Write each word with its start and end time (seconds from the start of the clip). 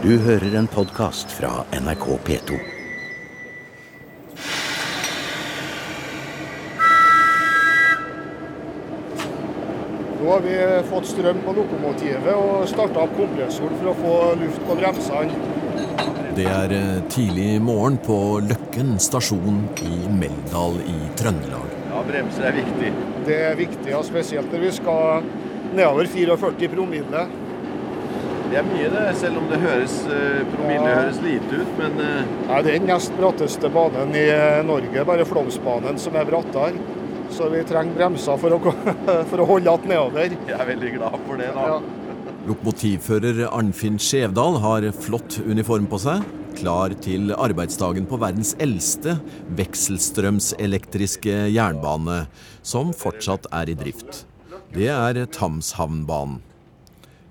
Du 0.00 0.14
hører 0.16 0.54
en 0.56 0.64
podkast 0.64 1.28
fra 1.36 1.48
NRK 1.76 2.04
P2. 2.24 2.58
Nå 10.20 10.30
har 10.30 10.40
vi 10.46 10.54
fått 10.88 11.10
strøm 11.10 11.42
på 11.44 11.52
lokomotivet 11.58 12.30
og 12.32 12.64
starta 12.72 13.02
opp 13.04 13.12
kompressoren 13.18 13.76
for 13.82 13.90
å 13.92 13.94
få 13.98 14.14
luft 14.40 14.64
på 14.70 14.78
bremsene. 14.80 15.36
Det 16.38 16.48
er 16.48 16.74
eh, 16.78 17.04
tidlig 17.12 17.50
morgen 17.60 18.00
på 18.00 18.18
Løkken 18.46 18.96
stasjon 19.04 19.66
i 19.84 20.00
Meldal 20.16 20.80
i 20.80 20.96
Trøndelag. 21.20 21.76
Ja, 21.92 22.00
bremser 22.08 22.48
er 22.48 22.56
viktig. 22.56 22.96
Det 23.28 23.38
er 23.50 23.60
viktig, 23.60 23.92
ja, 23.92 24.00
spesielt 24.08 24.48
når 24.48 24.64
vi 24.64 24.74
skal 24.80 25.28
nedover 25.76 26.08
44 26.16 26.72
promille. 26.72 27.28
Det 28.50 28.58
er 28.58 28.66
mye 28.66 28.88
det, 28.90 29.02
selv 29.20 29.38
om 29.38 29.44
det 29.50 29.60
høres, 29.62 29.92
eh, 30.10 30.40
promille 30.50 30.88
Ja. 30.88 30.96
høres 31.04 31.20
lite 31.22 31.60
ut. 31.60 31.70
Men 31.78 32.00
eh, 32.02 32.24
Nei, 32.48 32.62
Det 32.62 32.72
er 32.74 32.78
den 32.80 32.88
nest 32.90 33.12
bratteste 33.18 33.70
banen 33.70 34.10
i 34.18 34.24
eh, 34.34 34.62
Norge, 34.66 35.04
bare 35.06 35.24
Flåmsbanen 35.28 35.98
som 36.02 36.16
er 36.18 36.26
brattere. 36.26 36.74
Så 37.30 37.46
vi 37.52 37.62
trenger 37.62 37.94
bremser 37.94 38.36
for 38.42 38.50
å, 38.50 38.58
for 39.30 39.38
å 39.44 39.46
holde 39.46 39.70
igjen 39.70 39.88
nedover. 39.92 40.34
jeg 40.48 40.56
er 40.58 40.66
veldig 40.72 40.92
glad 40.98 41.16
for 41.28 41.36
det. 41.38 41.52
da. 41.54 41.68
Ja. 41.76 41.80
Lokomotivfører 42.50 43.44
Arnfinn 43.52 43.98
Skjevdal 44.02 44.58
har 44.64 44.88
flott 44.98 45.38
uniform 45.46 45.86
på 45.86 46.00
seg, 46.02 46.24
klar 46.58 46.90
til 47.04 47.30
arbeidsdagen 47.36 48.08
på 48.10 48.18
verdens 48.18 48.56
eldste 48.58 49.20
vekselstrømselektriske 49.60 51.36
jernbane, 51.54 52.24
som 52.66 52.90
fortsatt 52.96 53.46
er 53.54 53.70
i 53.70 53.76
drift. 53.78 54.24
Det 54.74 54.88
er 54.90 55.22
Tamshavnbanen. 55.30 56.40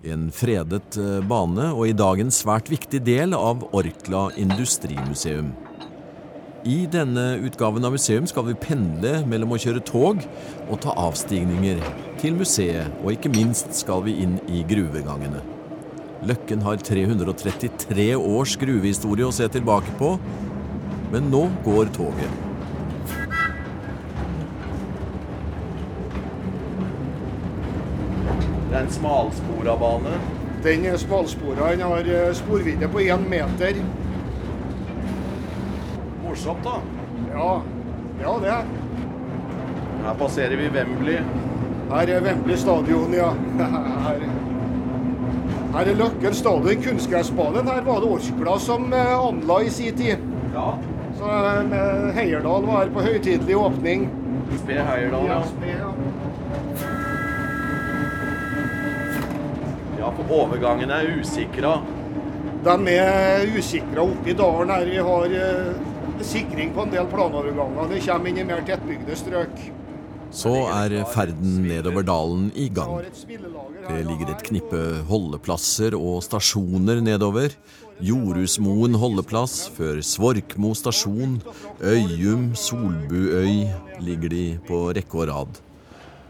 En 0.07 0.29
fredet 0.31 0.95
eh, 0.95 1.17
bane 1.27 1.73
og 1.73 1.89
i 1.89 1.95
dag 1.97 2.21
en 2.23 2.31
svært 2.31 2.69
viktig 2.71 3.01
del 3.03 3.35
av 3.35 3.65
Orkla 3.75 4.29
industrimuseum. 4.39 5.49
I 6.63 6.85
denne 6.91 7.33
utgaven 7.43 7.83
av 7.83 7.91
museum 7.95 8.27
skal 8.27 8.47
vi 8.47 8.55
pendle 8.55 9.25
mellom 9.27 9.55
å 9.55 9.59
kjøre 9.59 9.83
tog 9.83 10.23
og 10.69 10.79
ta 10.83 10.95
avstigninger 11.03 11.83
til 12.19 12.39
museet, 12.39 12.87
og 13.03 13.11
ikke 13.15 13.31
minst 13.35 13.75
skal 13.75 14.03
vi 14.07 14.15
inn 14.23 14.37
i 14.47 14.63
gruvegangene. 14.67 15.43
Løkken 16.27 16.63
har 16.63 16.79
333 16.79 18.11
års 18.15 18.55
gruvehistorie 18.59 19.27
å 19.27 19.35
se 19.35 19.47
tilbake 19.51 19.95
på, 19.99 20.15
men 21.11 21.27
nå 21.31 21.47
går 21.67 21.91
toget. 21.95 22.48
Det 28.79 28.85
er 28.85 28.87
en 28.87 28.93
smalspora 28.93 29.73
bane. 29.75 30.11
Den 30.63 30.85
er 30.85 30.97
smalspora. 30.97 31.71
Den 31.71 31.81
har 31.81 31.97
eh, 31.99 32.33
sporvidde 32.33 32.87
på 32.87 32.99
én 32.99 33.25
meter. 33.29 33.81
Morsomt, 36.23 36.63
da. 36.63 36.77
Ja, 37.33 37.49
ja 38.21 38.35
det. 38.43 38.53
Her 40.05 40.13
passerer 40.19 40.55
vi 40.55 40.69
Wembley. 40.69 41.17
Her 41.89 42.13
er 42.15 42.23
Wembley 42.23 42.55
stadion, 42.55 43.13
ja. 43.13 43.33
Her, 44.05 44.23
her 45.73 45.91
er 45.91 45.99
Løkken 45.99 46.33
stadion, 46.33 46.83
kunstgressbanen. 46.83 47.67
Her 47.67 47.81
var 47.81 47.99
det 47.99 48.13
Orkla 48.13 48.57
som 48.59 48.93
eh, 48.93 49.19
anla 49.19 49.61
i 49.61 49.69
sin 49.69 49.97
tid. 49.97 50.23
Ja. 50.53 50.77
Så 51.19 51.25
eh, 51.27 52.15
Heierdal 52.15 52.63
var 52.71 52.85
her 52.85 52.95
på 52.95 53.03
høytidelig 53.03 53.59
åpning. 53.59 54.07
Spe 54.63 54.79
Heierdal. 54.87 55.27
Ja. 55.27 55.43
Ja. 59.99 60.11
for 60.15 60.35
overgangene 60.45 61.01
er 61.01 61.19
usikra. 61.19 61.79
De 62.63 62.93
er 62.93 63.45
usikra 63.55 64.03
oppe 64.03 64.31
i 64.31 64.37
dalen 64.37 64.71
her. 64.73 64.87
Vi 64.87 65.03
har 65.09 65.35
eh, 65.41 66.23
sikring 66.25 66.73
på 66.75 66.85
en 66.85 66.95
del 66.95 67.07
planoverganger. 67.11 67.91
Det 67.91 68.01
kommer 68.07 68.31
inn 68.31 68.41
i 68.41 68.47
mer 68.47 68.63
tettbygde 68.67 69.19
strøk. 69.19 69.61
Så 70.29 70.51
er 70.69 70.93
ferden 71.09 71.63
nedover 71.65 72.05
dalen 72.05 72.49
i 72.53 72.67
gang. 72.69 72.99
Det 73.87 74.01
ligger 74.05 74.33
et 74.35 74.43
knippe 74.45 74.81
holdeplasser 75.09 75.97
og 75.97 76.21
stasjoner 76.25 77.01
nedover. 77.01 77.55
Jorusmoen 77.99 78.93
holdeplass 78.95 79.65
før 79.75 80.03
Svorkmo 80.05 80.75
stasjon. 80.77 81.39
Øyum, 81.81 82.51
Solbuøy 82.55 83.65
ligger 84.05 84.31
de 84.35 84.45
på 84.69 84.85
rekke 84.95 85.23
og 85.23 85.27
rad. 85.31 85.59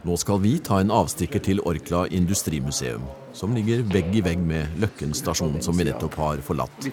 Nå 0.07 0.15
skal 0.15 0.39
vi 0.39 0.53
ta 0.63 0.77
en 0.79 0.93
avstikker 0.95 1.41
til 1.43 1.59
Orkla 1.67 2.05
industrimuseum, 2.15 3.03
som 3.35 3.51
ligger 3.55 3.81
vegg 3.91 4.13
i 4.15 4.21
vegg 4.23 4.39
med 4.47 4.77
Løkken 4.79 5.11
stasjon, 5.17 5.57
som 5.61 5.75
vi 5.75 5.89
nettopp 5.89 6.15
har 6.21 6.43
forlatt. 6.45 6.87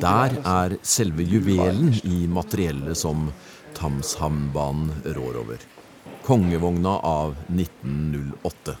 Der 0.00 0.36
er 0.40 0.76
selve 0.80 1.26
juvelen 1.26 1.92
i 2.00 2.22
materiellet 2.32 2.96
som 2.96 3.28
Tamshamnbanen 3.76 5.12
rår 5.18 5.36
over. 5.42 5.66
Kongevogna 6.24 6.96
av 7.04 7.36
1908. 7.52 8.78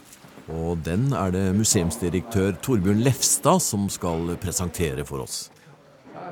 Og 0.56 0.80
den 0.86 1.10
er 1.12 1.34
det 1.34 1.44
museumsdirektør 1.54 2.56
Torbjørn 2.64 3.04
Lefstad 3.04 3.60
som 3.62 3.90
skal 3.92 4.38
presentere 4.40 5.04
for 5.04 5.26
oss. 5.26 5.50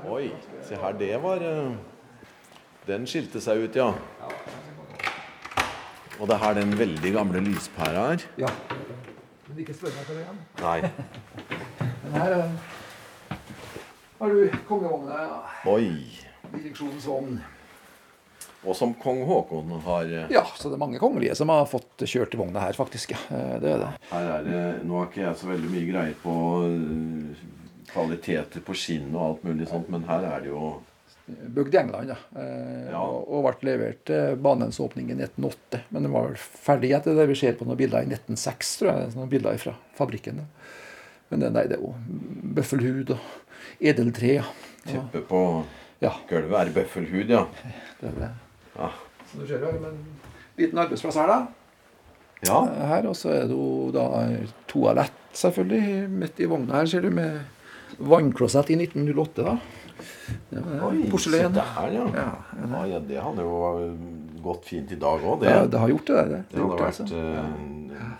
Oi, 0.09 0.31
se 0.65 0.81
her, 0.81 0.97
det 0.97 1.13
var 1.21 1.43
eh, 1.45 1.77
Den 2.89 3.05
skilte 3.07 3.43
seg 3.45 3.67
ut, 3.67 3.77
ja. 3.77 3.93
Og 6.19 6.27
det 6.27 6.35
er 6.35 6.43
her 6.43 6.55
den 6.59 6.73
veldig 6.79 7.13
gamle 7.15 7.41
lyspæra 7.47 8.07
er. 8.15 8.25
Ja. 8.41 8.49
Men 9.49 9.61
ikke 9.63 9.75
spør 9.77 9.93
meg 9.95 10.09
på 10.09 10.17
det 10.17 10.25
igjen. 10.25 10.41
Nei. 10.63 10.81
Men 12.03 12.17
her 12.19 12.35
eh, 12.39 13.39
har 14.19 14.35
du 14.35 14.57
kongevogna, 14.69 15.21
ja. 15.23 15.39
Oi. 15.71 15.93
Direksjonens 16.57 17.07
vogn. 17.07 17.39
Og 18.67 18.75
som 18.75 18.91
kong 18.99 19.21
Haakon 19.29 19.71
har 19.85 20.09
eh, 20.11 20.33
Ja, 20.35 20.43
så 20.59 20.67
det 20.73 20.75
er 20.75 20.83
mange 20.83 20.99
kongelige 20.99 21.37
som 21.39 21.53
har 21.55 21.69
fått 21.71 22.03
kjørt 22.11 22.35
i 22.35 22.41
vogna 22.41 22.65
her, 22.67 22.75
faktisk. 22.75 23.15
ja. 23.15 23.21
Eh, 23.31 23.55
Det 23.63 23.71
er 23.77 23.85
det. 23.85 23.93
Her 24.11 24.31
er 24.35 24.49
det 24.49 24.63
Nå 24.89 24.99
har 24.99 25.07
ikke 25.13 25.23
jeg 25.23 25.39
så 25.39 25.53
veldig 25.53 25.71
mye 25.77 25.87
greie 25.93 26.17
på 26.25 26.35
kvaliteter 27.89 28.61
på 28.67 28.75
skinn 28.77 29.13
og 29.15 29.23
alt 29.25 29.45
mulig 29.49 29.69
sånt, 29.71 29.89
men 29.93 30.03
her 30.11 30.27
er 30.29 30.43
det 30.45 30.51
jo 30.51 30.73
Bygd 31.29 31.75
i 31.75 31.79
England, 31.83 32.13
ja. 32.15 32.19
Eh, 32.41 32.91
Ja. 32.91 33.03
Og, 33.05 33.45
ble 33.45 33.69
levert 33.69 34.05
til 34.09 34.37
banens 34.41 34.81
åpning 34.81 35.11
i 35.13 35.17
1908. 35.17 35.83
Men 35.91 36.07
den 36.07 36.15
var 36.15 36.31
vel 36.31 36.39
ferdig 36.39 36.95
etter 36.97 37.19
det 37.19 37.29
vi 37.29 37.37
ser 37.39 37.59
på 37.59 37.69
noen 37.69 37.79
bilder 37.81 38.07
i 38.07 38.09
1906, 38.09 38.77
tror 38.81 38.93
jeg. 38.93 39.11
Noen 39.17 39.33
bilder 39.33 39.59
fra 39.61 39.75
fabrikken. 39.99 40.41
da. 40.43 40.47
Men 41.29 41.45
det, 41.45 41.51
nei, 41.53 41.67
det 41.69 41.77
er 41.77 41.85
jo 41.85 41.93
bøffelhud 42.57 43.13
og 43.13 43.19
edeltre. 43.81 44.39
Ja. 44.39 44.47
Og, 45.03 45.21
på 45.29 45.43
ja, 46.01 46.15
gulvet 46.31 46.61
er 46.61 46.73
bøffelhud, 46.77 47.31
ja. 47.35 47.45
det 48.01 48.11
er 48.13 48.19
det. 48.23 48.33
Ja. 48.79 48.91
Så 49.29 49.43
du 49.43 49.47
ser 49.49 49.65
jo 49.65 49.73
en 49.75 49.99
liten 50.59 50.79
arbeidsplass 50.81 51.19
her, 51.21 51.29
da. 51.33 51.39
ja. 52.47 52.61
her, 52.95 53.09
og 53.11 53.17
så 53.19 53.35
er 53.35 53.49
det 53.51 53.57
jo 53.57 53.91
da 53.95 54.07
toalett, 54.71 55.19
selvfølgelig, 55.37 56.07
midt 56.23 56.41
i 56.41 56.49
vogna 56.49 56.79
her, 56.79 56.89
ser 56.89 57.05
du, 57.05 57.11
med 57.13 57.43
vannklosett 57.99 58.71
i 58.71 58.79
1908, 58.79 59.45
da. 59.45 59.57
Det 60.51 60.63
var 60.65 60.87
Oi, 60.91 61.05
porselen. 61.11 61.55
se 61.55 61.61
der, 61.61 61.93
ja. 61.95 62.07
Ja, 62.15 62.27
ja, 62.73 62.83
ja. 62.95 62.99
Det 63.09 63.21
hadde 63.23 63.43
jo 63.47 63.61
gått 64.43 64.65
fint 64.71 64.93
i 64.93 64.99
dag 65.01 65.25
òg, 65.25 65.41
det, 65.43 65.51
Ja, 65.51 65.65
det 65.67 65.79
har 65.83 65.89
gjort 65.93 66.07
det, 66.07 66.25
det. 66.33 66.43
Det 66.51 66.61
har 66.61 66.65
hadde 66.65 66.67
gjort 66.67 66.81
vært 66.81 67.01
altså. 67.05 67.23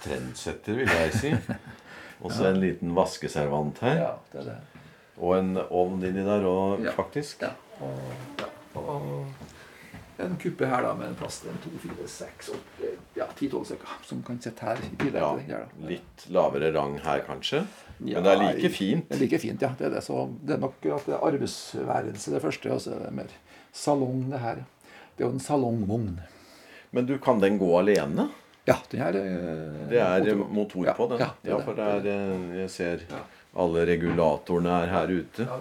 trendsetter, 0.05 0.81
vil 0.83 0.89
jeg 0.95 1.13
si. 1.15 1.35
Og 2.23 2.33
så 2.35 2.49
en 2.51 2.59
liten 2.59 2.95
vaskeservant 2.97 3.79
her. 3.85 4.01
Ja, 4.03 4.11
det 4.33 4.41
er 4.43 4.49
det. 4.51 4.57
Og 5.19 5.37
en 5.39 5.53
ovn 5.71 6.03
inni 6.07 6.25
der 6.27 6.47
òg, 6.47 6.83
faktisk. 6.97 7.43
Ja. 7.47 7.55
og 7.81 8.28
en 10.19 10.37
kuppe 10.43 10.67
her 10.67 10.83
da, 10.83 10.95
med 10.99 11.09
en 11.09 11.15
plass 11.19 11.41
til 11.45 11.51
to, 11.63 11.71
fire, 11.83 12.07
seks, 12.11 12.49
åtte, 12.55 12.89
ja, 13.17 13.27
ti-tolv 13.39 13.65
stykker, 13.69 13.93
som 14.07 14.23
kan 14.27 14.41
sitte 14.43 14.65
her 14.67 14.77
i 14.83 14.89
tillegg 14.99 15.21
Ja, 15.23 15.29
til 15.37 15.45
den 15.47 15.53
der. 15.53 15.67
da. 15.83 15.89
Litt 15.93 16.25
lavere 16.35 16.73
rang 16.75 16.97
her, 17.05 17.21
kanskje. 17.27 17.61
Ja, 18.01 18.21
Men 18.21 18.25
det 18.25 18.33
er 18.33 18.43
like 18.55 18.71
fint. 18.75 19.09
Det 19.09 19.17
er 19.17 19.21
like 19.25 19.39
fint, 19.39 19.63
ja. 19.63 19.71
Det 19.79 19.87
er, 19.87 19.91
det. 19.95 20.03
Så 20.07 20.29
det 20.45 20.55
er 20.57 20.59
nok 20.65 20.75
at 20.87 21.07
det 21.07 21.15
er 21.15 21.23
arbeidsværelse 21.29 22.31
det 22.35 22.43
første, 22.43 22.73
og 22.73 22.81
så 22.81 22.95
er 22.97 23.05
det 23.07 23.15
mer 23.15 23.33
salong 23.73 24.31
det 24.31 24.41
her. 24.43 24.65
Det 25.17 25.25
er 25.25 25.29
jo 25.29 25.33
en 25.35 25.41
salongvogn. 25.41 26.21
Men 26.93 27.07
du, 27.07 27.19
kan 27.19 27.41
den 27.41 27.59
gå 27.59 27.71
alene? 27.79 28.29
Ja, 28.69 28.77
den 28.91 29.01
her 29.01 29.17
eh, 29.17 29.89
Det 29.91 29.99
er 30.01 30.35
motor- 30.35 30.53
motor 30.53 30.93
på 30.95 31.09
den. 31.11 31.19
ja, 31.21 31.31
det 31.43 31.51
Ja, 31.51 31.57
det. 31.57 31.65
for 31.65 31.75
det 31.75 31.85
er 31.85 32.07
eh, 32.13 32.59
Jeg 32.61 32.71
ser 32.71 32.99
Ja. 33.11 33.23
alle 33.57 33.87
regulatorene 33.87 34.69
er 34.83 34.87
her 34.93 35.07
ute. 35.09 35.43
Ja, 35.47 35.59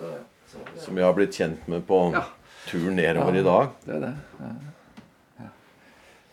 Som 0.79 0.97
jeg 0.97 1.05
har 1.05 1.13
blitt 1.13 1.31
kjent 1.35 1.67
med 1.67 1.85
på 1.87 2.11
Ja. 2.13 2.23
Turen 2.67 2.95
nedover 2.99 3.33
Ja. 3.33 3.39
i 3.41 3.43
dag. 3.47 3.69
det 3.85 3.95
er 3.95 3.99
det. 4.05 4.13
Ja. 4.39 5.47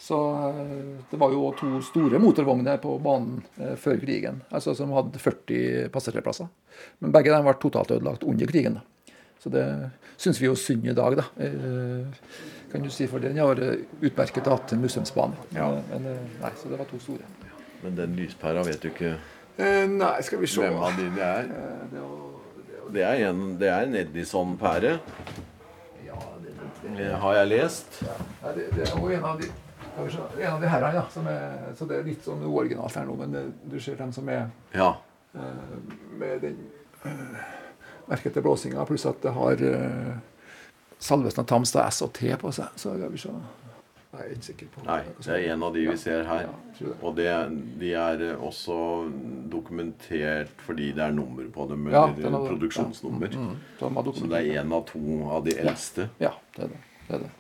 Så 0.05 0.19
eh, 0.51 1.05
det 1.11 1.17
var 1.21 1.33
jo 1.33 1.47
to 1.57 1.79
store 1.87 2.19
motorvogner 2.21 2.77
på 2.83 2.99
banen 3.01 3.39
eh, 3.57 3.75
før 3.81 3.97
krigen, 4.03 4.43
altså 4.53 4.75
som 4.77 4.93
hadde 4.93 5.19
40 5.23 5.89
passasjerplasser. 5.95 6.51
Men 7.01 7.15
begge 7.15 7.33
de 7.33 7.39
ble 7.47 7.55
totalt 7.63 7.95
ødelagt 7.95 8.27
under 8.29 8.47
krigen. 8.51 8.75
da. 8.81 9.15
Så 9.41 9.51
det 9.53 9.65
syns 10.21 10.39
vi 10.41 10.47
jo 10.51 10.55
synd 10.57 10.87
i 10.89 10.93
dag, 10.97 11.17
da. 11.21 11.25
Eh, 11.41 12.05
kan 12.73 12.83
du 12.83 12.91
si, 12.91 13.07
For 13.07 13.23
den 13.23 13.37
har 13.39 13.55
utmerket 14.03 14.47
hatt 14.51 14.73
en 14.75 14.81
museumsbane. 14.83 15.37
Ja. 15.55 15.71
Men 15.93 16.11
nei, 16.43 16.51
så 16.59 16.69
det 16.69 16.79
var 16.81 16.89
to 16.91 16.99
store. 17.01 17.25
Men 17.85 17.95
den 17.97 18.17
lyspæra 18.19 18.65
vet 18.67 18.81
du 18.83 18.89
ikke 18.91 19.15
Eh, 19.57 19.85
nei, 19.87 20.17
skal 20.27 20.41
vi 20.41 20.49
se. 20.51 20.59
hvem 20.65 20.81
av 20.83 20.97
dem 20.99 21.13
det 21.15 21.27
Det 21.93 21.95
det 21.95 22.01
er 22.03 22.91
Det 22.91 23.03
er, 23.07 23.29
en, 23.31 23.43
det 23.61 23.69
er 23.71 23.83
en 23.87 23.95
Edison-pære, 24.01 24.99
Ja, 26.05 26.17
det, 26.43 26.51
det, 26.51 26.65
eh, 26.67 26.81
har 26.97 27.37
jeg 27.41 27.51
lest. 27.51 28.01
Nei, 28.43 28.55
det, 28.57 28.67
det 28.75 28.87
er 28.87 28.97
jo 28.99 29.13
en 29.15 29.25
av 29.31 29.41
de 29.41 29.51
en 29.97 30.53
av 30.53 30.61
de 30.61 30.67
her, 30.67 30.85
ja, 30.95 31.05
som 31.11 31.27
er, 31.31 31.75
så 31.79 31.87
det 31.87 32.01
er 32.01 32.07
litt 32.09 32.25
sånn 32.27 32.43
uoriginalt 32.43 32.97
her 32.99 33.07
nå, 33.07 33.15
men 33.21 33.35
det, 33.35 33.43
du 33.71 33.77
ser 33.83 33.99
dem 34.01 34.11
som 34.13 34.29
er 34.29 34.49
Ja. 34.75 34.97
uh, 35.37 35.77
med 36.19 36.41
den 36.43 36.57
uh, 37.05 37.45
merkete 38.11 38.43
blåsinga, 38.43 38.85
pluss 38.89 39.07
at 39.07 39.23
det 39.23 39.35
har 39.37 39.63
uh, 39.63 40.17
Salvesen 40.99 41.45
av 41.45 41.47
Tamstad 41.47 41.87
S 41.87 42.03
og 42.03 42.13
T 42.17 42.33
på 42.41 42.51
seg. 42.55 42.75
Så 42.81 42.97
skal 42.97 43.13
vi 43.13 43.21
se. 43.21 43.31
Jeg 44.15 44.27
er 44.27 44.35
ikke 44.35 44.47
sikker 44.47 44.69
på 44.75 44.83
Nei, 44.87 44.99
det 45.19 45.33
er 45.35 45.53
en 45.55 45.63
av 45.67 45.75
de 45.75 45.85
vi 45.89 45.95
ser 45.99 46.27
her. 46.29 46.45
Ja, 46.47 46.53
det. 46.79 46.93
Og 47.03 47.17
det, 47.19 47.29
de 47.81 47.93
er 47.99 48.23
eh, 48.29 48.45
også 48.49 48.77
dokumentert 49.51 50.63
fordi 50.67 50.93
det 50.95 51.03
er 51.07 51.17
nummer 51.17 51.49
på 51.55 51.67
dem, 51.71 51.89
Ja, 51.91 52.05
eller 52.15 52.47
produksjonsnummer. 52.47 53.35
Mm, 53.35 53.49
mm. 53.51 53.57
De 53.81 54.15
Så 54.21 54.31
det 54.31 54.43
er 54.43 54.61
en 54.63 54.73
av 54.73 54.87
to 54.91 55.03
av 55.35 55.45
de 55.49 55.57
eldste. 55.59 56.09
Ja, 56.23 56.31
det 56.57 56.69
er 56.69 56.73
det. 56.77 56.81
det, 57.09 57.19
er 57.19 57.27
det. 57.27 57.33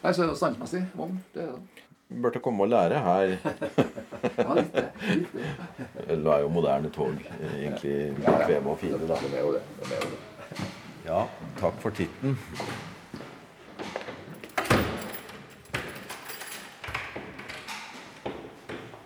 Nei, 0.00 0.14
så 0.16 0.30
standsmessig 0.34 0.86
vogn. 0.96 1.20
Det 1.34 1.44
er 1.44 1.52
det. 1.52 1.86
Burde 2.10 2.40
komme 2.42 2.64
og 2.64 2.72
lære 2.72 3.04
her. 3.04 3.36
Ja, 4.36 4.52
litt 4.56 4.74
det. 4.74 4.82
Litt 5.16 5.30
det. 5.32 5.44
Det 6.08 6.16
er 6.16 6.42
jo 6.42 6.48
moderne 6.52 6.90
tog. 6.92 7.22
Egentlig 7.54 7.94
bekvemme 8.18 8.74
og 8.74 8.78
fine, 8.82 8.98
da. 9.08 9.16
De 9.16 9.30
er 9.36 9.46
jo 9.46 9.52
det. 9.54 10.20
Ja, 11.06 11.22
takk 11.60 11.78
for 11.80 11.94
titten. 11.96 12.36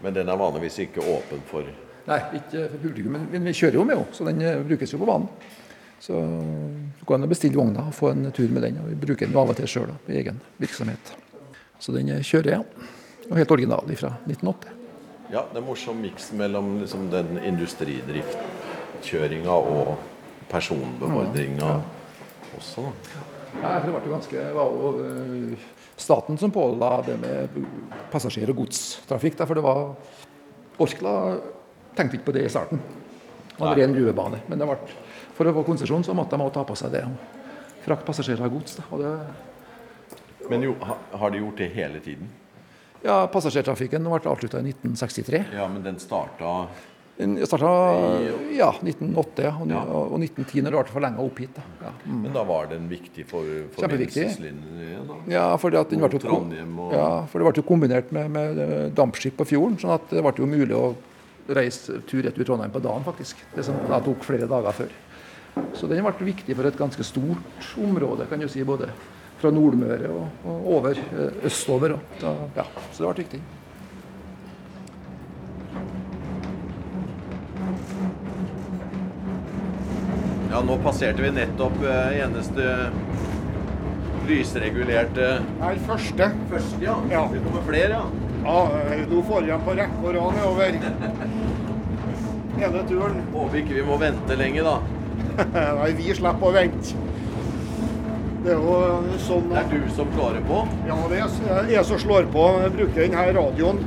Men 0.05 0.13
den 0.17 0.29
er 0.29 0.37
vanligvis 0.39 0.79
ikke 0.85 1.01
åpen 1.01 1.41
for 1.49 1.65
Nei, 2.05 2.21
ikke 2.37 2.67
for 2.69 2.77
publikum, 2.83 3.15
men, 3.17 3.23
men 3.33 3.47
vi 3.49 3.55
kjører 3.57 3.79
jo 3.79 3.85
med 3.89 3.97
henne, 3.97 4.13
så 4.13 4.21
den 4.29 4.43
eh, 4.45 4.61
brukes 4.69 4.91
jo 4.93 4.99
på 5.01 5.07
banen. 5.09 5.25
Så 6.05 6.13
du 6.99 7.05
kan 7.09 7.25
bestille 7.31 7.57
vogna 7.57 7.87
og 7.89 7.97
få 7.97 8.11
en 8.13 8.29
tur 8.37 8.51
med 8.53 8.61
den. 8.67 8.77
og 8.83 8.87
Vi 8.91 8.97
bruker 9.07 9.25
den 9.25 9.33
jo 9.33 9.41
av 9.41 9.49
og 9.55 9.57
til 9.57 9.69
sjøl 9.73 9.89
i 10.13 10.19
egen 10.21 10.37
virksomhet. 10.61 11.05
Så 11.81 11.89
den 11.97 12.13
eh, 12.13 12.21
kjører 12.21 12.59
jeg. 12.59 12.65
Og 13.31 13.37
helt 13.41 13.55
original 13.57 13.89
fra 13.97 14.13
1980. 14.29 14.85
Ja, 15.33 15.49
det 15.49 15.57
er 15.57 15.65
morsom 15.65 15.97
miks 16.05 16.29
mellom 16.37 16.77
liksom, 16.83 17.09
den 17.09 17.41
industridriftkjøringa 17.41 19.49
og 19.49 19.97
personbefordringa 20.51 21.81
også. 22.59 22.85
Da. 22.85 22.91
Ja, 23.63 23.79
for 23.79 23.87
det 23.89 23.95
ble 23.95 24.05
jo 24.05 24.13
ganske, 24.19 24.37
var 24.59 24.69
eh, 25.09 25.57
staten 25.97 26.39
som 26.39 26.51
påla 26.51 27.03
det 27.07 27.17
med 27.21 27.49
passasjer- 28.13 28.51
og 28.51 28.57
godstrafikk. 28.65 29.37
da, 29.37 29.47
For 29.47 29.55
det 29.55 29.63
var 29.65 29.95
Orkla 30.79 31.39
tenkte 31.95 32.17
ikke 32.19 32.27
på 32.33 32.35
det 32.35 32.45
i 32.47 32.51
starten. 32.51 32.81
Det 33.55 33.61
var 33.61 33.73
en 33.73 33.79
ren 33.79 33.95
gruvebane. 33.95 34.41
Men 34.49 34.59
det 34.59 34.67
ble, 34.67 34.77
for 35.37 35.47
å 35.47 35.55
få 35.55 35.65
konsesjon 35.65 36.03
så 36.05 36.15
måtte 36.15 36.39
de 36.39 36.51
ta 36.51 36.65
på 36.67 36.75
seg 36.77 36.91
det. 36.97 37.05
Frakt 37.85 38.07
passasjerer 38.07 38.47
og 38.49 38.57
gods. 38.59 38.77
Da. 38.81 38.87
Og 38.91 39.05
det, 39.05 40.49
Men 40.51 40.63
jo, 40.63 40.75
har 41.13 41.31
de 41.31 41.39
gjort 41.39 41.57
det 41.57 41.71
hele 41.75 42.01
tiden? 42.01 42.29
ja, 43.05 43.27
Passasjertrafikken 43.29 44.03
ble 44.05 44.31
avslutta 44.31 44.59
i 44.59 44.73
1963. 44.73 45.45
Ja, 45.55 45.69
men 45.69 45.83
den 45.85 45.99
starta 46.01 46.67
Den 47.17 47.37
starta 47.47 47.69
ja, 48.57 48.73
1908 48.83 49.43
ja, 49.45 49.53
og, 49.61 49.69
Ja. 49.71 49.83
og 49.87 50.17
1910 50.19 50.63
når 50.65 50.71
det 50.75 50.79
ble 50.81 50.93
forlenga 50.97 51.23
opp 51.23 51.39
hit. 51.39 51.55
Da. 51.55 51.63
Ja. 51.85 51.93
Men 52.11 52.33
da 52.35 52.43
var 52.49 52.67
den 52.73 52.89
viktig 52.91 53.25
for 53.31 53.47
forbindelseslinjen? 53.77 55.31
Ja, 55.31 55.45
at 55.79 55.93
ble 56.03 56.19
jo, 56.19 56.19
og- 56.81 56.93
ja, 56.93 57.07
for 57.31 57.39
det 57.39 57.47
ble 57.47 57.63
jo 57.63 57.69
kombinert 57.69 58.11
med, 58.13 58.31
med 58.35 58.59
eh, 58.59 58.91
dampskip 58.91 59.37
på 59.39 59.47
fjorden, 59.47 59.79
sånn 59.79 59.95
at 59.95 60.11
det 60.11 60.23
ble 60.27 60.35
jo 60.43 60.47
mulig 60.51 60.75
å 60.75 60.95
reise 61.55 62.01
tur-retur 62.09 62.45
Trondheim 62.45 62.73
på 62.73 62.83
dagen, 62.83 63.05
faktisk. 63.05 63.37
Det 63.55 63.65
som 63.65 63.77
da 63.89 64.01
tok 64.01 64.25
flere 64.25 64.49
dager 64.51 64.73
før. 64.73 64.89
Så 65.75 65.87
den 65.89 66.03
ble 66.03 66.13
viktig 66.35 66.57
for 66.57 66.67
et 66.67 66.77
ganske 66.77 67.05
stort 67.07 67.75
område, 67.79 68.27
kan 68.29 68.41
du 68.41 68.49
si, 68.49 68.65
både 68.65 68.89
fra 69.39 69.51
Nordmøre 69.55 70.09
og, 70.11 70.27
og 70.51 70.67
over 70.79 70.99
eh, 70.99 71.45
østover. 71.47 71.95
Og, 71.95 72.01
ja, 72.57 72.65
så 72.91 73.05
det 73.05 73.15
ble 73.15 73.23
viktig. 73.25 73.41
Ja, 80.55 80.61
nå 80.63 80.77
passerte 80.79 81.19
vi 81.19 81.33
nettopp 81.35 81.81
eh, 81.83 82.13
eneste 82.23 82.65
lysregulerte 84.29 85.31
Nei, 85.59 85.73
første. 85.83 86.29
Første, 86.53 86.77
ja. 86.79 86.93
Ja. 87.11 87.23
Det 87.33 87.41
kommer 87.43 87.65
flere, 87.67 87.97
ja. 87.97 88.29
Ja, 88.45 88.85
eh, 88.85 89.01
nå 89.11 89.23
får 89.27 89.49
jeg 89.49 89.65
på 89.67 89.73
rekke 89.75 90.05
og 90.05 90.13
rad 90.15 90.37
nedover. 90.37 90.77
Hele 92.61 92.83
turen. 92.87 93.19
Håper 93.35 93.59
ikke 93.65 93.75
vi 93.81 93.87
må 93.89 93.97
vente 93.99 94.37
lenge, 94.39 94.63
da. 94.63 94.77
Nei, 95.81 95.89
vi 95.99 96.15
slipper 96.21 96.47
å 96.47 96.53
vente. 96.55 97.03
Det 98.45 98.53
er 98.55 98.63
jo 98.63 98.77
sånn 99.25 99.51
Det 99.51 99.59
er 99.59 99.73
du 99.73 99.89
som 99.97 100.13
klarer 100.15 100.47
på. 100.47 100.61
Ja, 100.87 101.01
det 101.11 101.19
er 101.19 101.73
jeg 101.73 101.89
som 101.89 101.99
slår 101.99 102.31
på. 102.31 102.47
Jeg 102.63 102.77
bruker 102.77 103.01
denne 103.09 103.27
radioen. 103.41 103.83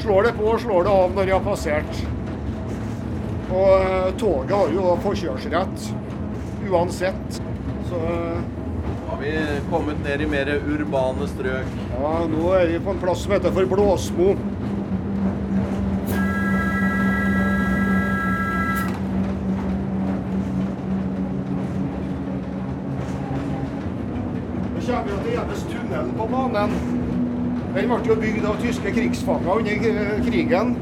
Slår 0.00 0.30
det 0.30 0.34
på 0.40 0.48
og 0.54 0.64
slår 0.64 0.88
det 0.88 0.96
av 1.04 1.14
når 1.18 1.28
jeg 1.28 1.36
har 1.36 1.46
passert. 1.50 2.02
Og 3.50 3.82
eh, 3.82 4.14
toget 4.18 4.54
har 4.54 4.72
jo 4.74 4.94
forkjørsrett 5.02 5.86
uansett. 6.70 7.40
Så 7.88 7.98
eh, 7.98 8.40
Har 9.10 9.18
vi 9.18 9.32
kommet 9.70 9.98
ned 10.04 10.22
i 10.22 10.26
mer 10.30 10.48
urbane 10.70 11.26
strøk? 11.28 11.72
ja, 11.90 12.12
nå 12.30 12.52
er 12.54 12.66
vi 12.70 12.78
på 12.84 12.94
en 12.94 13.00
plass 13.02 13.24
som 13.24 13.34
heter 13.34 13.52
for 13.52 13.66
Blåsmo. 13.66 14.34
Kommer 24.90 25.10
vi 25.10 25.18
til 25.24 25.38
eneste 25.38 25.74
tunnel 25.74 26.14
på 26.18 26.28
banen. 26.30 26.78
Den 27.74 27.90
ble 27.90 27.98
jo 28.06 28.16
bygd 28.18 28.46
av 28.46 28.62
tyske 28.62 28.94
krigsfanger 28.94 29.60
under 29.60 30.00
eh, 30.06 30.22
krigen. 30.26 30.72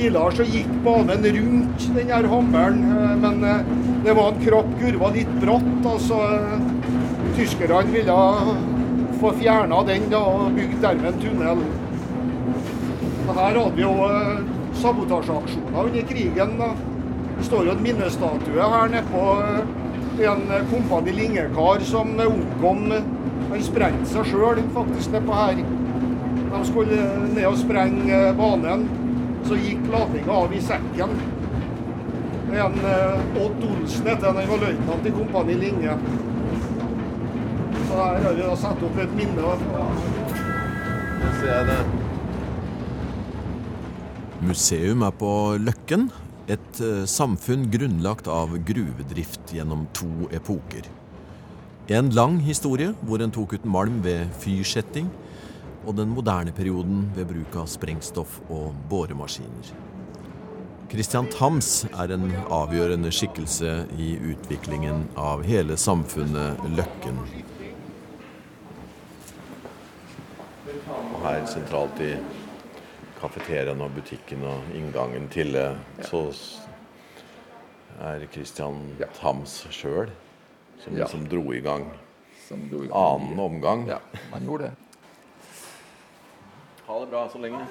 Tidligere 0.00 0.32
så 0.32 0.44
gikk 0.48 0.68
banen 0.80 1.26
rundt 1.34 1.82
den 1.92 2.08
her 2.08 2.26
hammeren, 2.32 2.78
eh, 2.88 3.16
men 3.20 3.42
eh, 3.44 3.66
det 4.04 4.12
var 4.16 4.30
en 4.30 4.38
krapp 4.40 4.68
kurve 4.80 5.08
litt 5.12 5.32
bratt. 5.42 5.88
altså 5.90 6.20
Tyskerne 7.36 7.92
ville 7.92 8.14
få 9.20 9.32
fjerna 9.36 9.82
den 9.84 10.06
da, 10.08 10.22
og 10.24 10.54
bygd 10.56 10.78
dermed 10.80 11.10
en 11.10 11.18
tunnel. 11.20 11.60
Her 13.28 13.58
hadde 13.58 13.74
vi 13.76 13.84
jo 13.84 13.90
eh, 14.06 14.40
sabotasjeaksjoner 14.80 15.90
under 15.90 16.08
krigen. 16.14 16.56
da. 16.62 16.70
Det 17.36 17.44
står 17.50 17.68
jo 17.68 17.74
en 17.74 17.84
minnestatue 17.84 18.70
her 18.72 18.88
nede 18.94 19.04
på 19.12 19.26
en 20.30 20.48
Kompani 20.72 21.12
Linge-kar 21.18 21.84
som 21.84 22.16
omkom. 22.24 22.88
Han 23.52 23.68
sprengte 23.68 24.08
seg 24.14 24.32
sjøl 24.32 24.64
faktisk 24.72 25.12
nedpå 25.12 25.44
her. 25.44 25.62
De 26.54 26.64
skulle 26.72 27.04
ned 27.36 27.46
og 27.52 27.60
sprenge 27.60 28.24
banen. 28.40 28.88
Så 29.48 29.58
gikk 29.58 29.86
ladninga 29.92 30.32
av 30.32 30.52
i 30.54 30.60
sekken. 30.62 31.14
En 32.50 32.78
eh, 32.92 33.42
Odd 33.44 33.64
Olsen 33.70 34.10
het 34.10 34.26
han. 34.26 34.36
Han 34.36 34.50
var 34.50 34.64
løytnant 34.66 35.06
i 35.06 35.14
Kompani 35.14 35.56
Linge. 35.60 35.96
Så 37.88 37.98
her 37.98 38.22
har 38.24 38.36
vi 38.36 38.42
da 38.42 38.56
satt 38.58 38.82
opp 38.86 38.98
et 39.02 39.16
minne. 39.18 39.56
Nå 41.20 41.32
ser 41.40 41.52
jeg 41.52 41.68
det. 41.70 41.80
Museum 44.40 45.02
er 45.04 45.12
på 45.20 45.30
Løkken, 45.60 46.08
et 46.50 46.78
eh, 46.82 47.04
samfunn 47.04 47.68
grunnlagt 47.70 48.30
av 48.30 48.54
gruvedrift 48.66 49.52
gjennom 49.54 49.84
to 49.94 50.30
epoker. 50.34 50.86
En 51.90 52.08
lang 52.14 52.38
historie 52.46 52.94
hvor 53.04 53.22
en 53.22 53.34
tok 53.34 53.58
ut 53.58 53.66
malm 53.68 54.00
ved 54.06 54.30
fyrsetting, 54.42 55.10
og 55.86 55.96
den 55.96 56.08
moderne 56.12 56.52
perioden 56.52 57.06
ved 57.16 57.26
bruk 57.30 57.56
av 57.62 57.66
sprengstoff 57.72 58.40
og 58.50 58.74
boremaskiner. 58.90 59.70
Christian 60.90 61.28
Thams 61.30 61.84
er 61.94 62.10
en 62.16 62.24
avgjørende 62.50 63.12
skikkelse 63.14 63.86
i 63.96 64.08
utviklingen 64.32 65.04
av 65.16 65.44
hele 65.46 65.76
samfunnet 65.78 66.58
Løkken. 66.74 67.20
Og 71.14 71.20
her 71.24 71.44
sentralt 71.50 72.00
i 72.04 72.10
kafeteriaen 73.20 73.80
og 73.84 73.94
butikken 73.94 74.42
og 74.48 74.74
inngangen 74.76 75.28
til 75.32 75.52
det, 75.54 75.68
så 76.08 76.24
er 78.00 78.26
Christian 78.32 78.96
Ja. 78.98 79.06
Thams 79.14 79.66
sjøl 79.70 80.10
som 80.82 80.96
Ja. 80.96 81.06
dro 81.06 81.52
i 81.52 81.60
gang 81.60 81.90
Som 82.48 82.68
dro 82.70 82.82
i 82.82 82.86
gang. 82.88 82.96
annen 82.96 83.38
omgang. 83.38 83.86
Ja, 83.86 83.98
man 84.32 84.42
gjorde 84.42 84.62
det. 84.64 84.72
Ha 86.90 87.00
det 87.00 87.06
bra 87.06 87.20
så 87.30 87.38
lenge. 87.38 87.62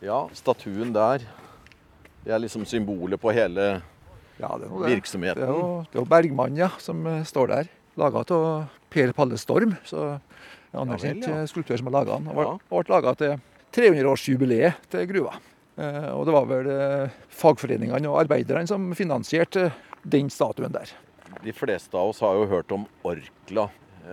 Ja, 0.00 0.22
statuen 0.32 0.94
der. 0.94 1.26
Det 2.24 2.32
er 2.32 2.40
liksom 2.40 2.64
symbolet 2.64 3.20
på 3.20 3.32
hele 3.36 3.66
Ja, 4.40 4.54
det 4.56 4.70
er 4.70 4.94
virksomheten. 4.94 5.42
Det 5.42 5.44
er 5.44 5.52
jo, 5.52 5.66
det 5.84 5.98
er 5.98 6.00
jo 6.00 6.08
Bergmann 6.08 6.56
ja, 6.56 6.70
som 6.80 7.04
eh, 7.04 7.26
står 7.28 7.52
der. 7.52 7.68
Laga 8.00 8.22
av 8.24 8.46
Per 8.88 9.12
Palle 9.12 9.36
Storm. 9.36 9.74
Så 9.84 10.06
en 10.06 10.80
anerkjent 10.86 11.26
Ja 11.26 11.34
vel, 11.34 11.36
ja. 11.36 11.42
eh, 11.44 11.50
skulptør 11.52 11.82
som 11.82 11.90
har 11.90 11.96
laga 11.98 12.16
den. 12.16 12.32
Og 12.32 12.40
ble, 12.40 12.46
og 12.56 12.88
ble 12.88 12.94
laga 12.94 13.14
til 13.20 13.36
300-årsjubileet 13.76 14.88
til 14.96 15.06
gruva. 15.12 15.36
Eh, 15.76 16.08
og 16.14 16.24
det 16.24 16.36
var 16.38 16.48
vel 16.54 16.72
fagforeningene 17.42 18.08
og 18.08 18.22
arbeiderne 18.22 18.64
som 18.70 18.88
finansierte 18.96 19.68
den 20.08 20.32
statuen 20.32 20.72
der. 20.72 20.96
De 21.44 21.52
fleste 21.52 22.00
av 22.00 22.14
oss 22.14 22.24
har 22.24 22.40
jo 22.40 22.48
hørt 22.48 22.72
om 22.72 22.88
Orkla. 23.04 23.68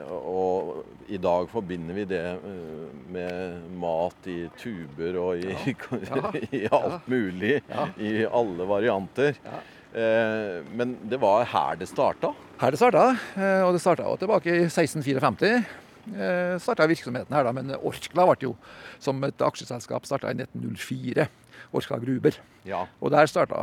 Og 0.07 0.83
i 1.09 1.17
dag 1.21 1.47
forbinder 1.49 1.95
vi 1.95 2.03
det 2.09 2.23
eh, 2.35 2.89
med 3.13 3.63
mat 3.79 4.27
i 4.29 4.49
tuber 4.59 5.17
og 5.21 5.39
i, 5.39 5.73
i 6.59 6.67
alt 6.67 7.07
mulig. 7.09 7.57
Ja. 7.69 7.87
I 7.97 8.13
alle 8.27 8.67
varianter. 8.67 9.39
Ja. 9.45 9.61
Eh, 9.97 10.63
Men 10.75 10.97
det 11.09 11.19
var 11.21 11.47
her 11.47 11.79
det 11.79 11.89
starta. 11.89 12.33
Her 12.61 12.73
det 12.73 12.79
starta, 12.81 13.09
eh, 13.37 13.63
og 13.65 13.73
det 13.73 13.81
starta 13.81 14.11
tilbake 14.19 14.53
i 14.53 14.67
1654. 14.67 15.63
Eh, 16.07 16.53
starta 16.63 16.87
virksomheten 16.87 17.33
her, 17.35 17.43
da, 17.47 17.51
men 17.55 17.73
Orkla 17.81 18.27
ble 18.29 18.37
jo 18.49 18.53
som 18.99 19.19
et 19.27 19.43
aksjeselskap 19.43 20.05
starta 20.07 20.31
i 20.31 20.37
1904. 20.39 21.27
Orkla 21.75 21.97
Gruber. 21.99 22.37
Ja. 22.67 22.85
Og 23.03 23.11
der 23.11 23.27
starta, 23.27 23.57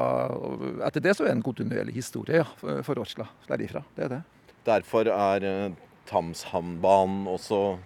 Etter 0.84 1.00
det 1.04 1.14
så 1.16 1.24
er 1.24 1.30
det 1.30 1.38
en 1.38 1.46
kontinuerlig 1.46 1.94
historie 1.96 2.42
ja, 2.42 2.48
for 2.84 3.00
Orkla 3.00 3.28
derifra. 3.48 3.84
Det 3.96 4.04
er 4.08 4.12
det. 4.16 4.22
Derfor 4.64 5.08
er 5.12 5.72
Tamshamnbanen 6.08 7.28
også 7.30 7.78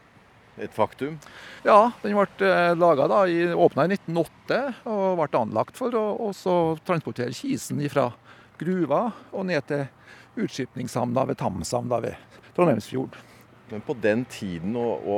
et 0.58 0.74
faktum. 0.74 1.18
Ja, 1.66 1.92
den 2.02 2.16
ble 2.16 2.26
laget 2.34 2.80
laga 2.80 3.06
da, 3.10 3.20
i, 3.30 3.44
åpna 3.54 3.86
i 3.86 3.94
1908 3.94 4.60
og 4.90 5.20
ble 5.20 5.28
anlagt 5.38 5.78
for 5.78 5.94
å 5.94 6.32
transportere 6.86 7.36
kisen 7.36 7.84
fra 7.92 8.10
gruva 8.58 9.04
og 9.30 9.46
ned 9.50 9.68
til 9.70 9.86
utskipningshamna 10.38 11.26
ved 11.28 11.38
Tamshamn 11.38 11.90
ved 12.02 12.14
Trondheimsfjorden. 12.56 13.24
Men 13.68 13.82
på 13.84 13.94
den 14.00 14.22
tiden 14.32 14.76
å, 14.80 14.86
å 14.96 15.16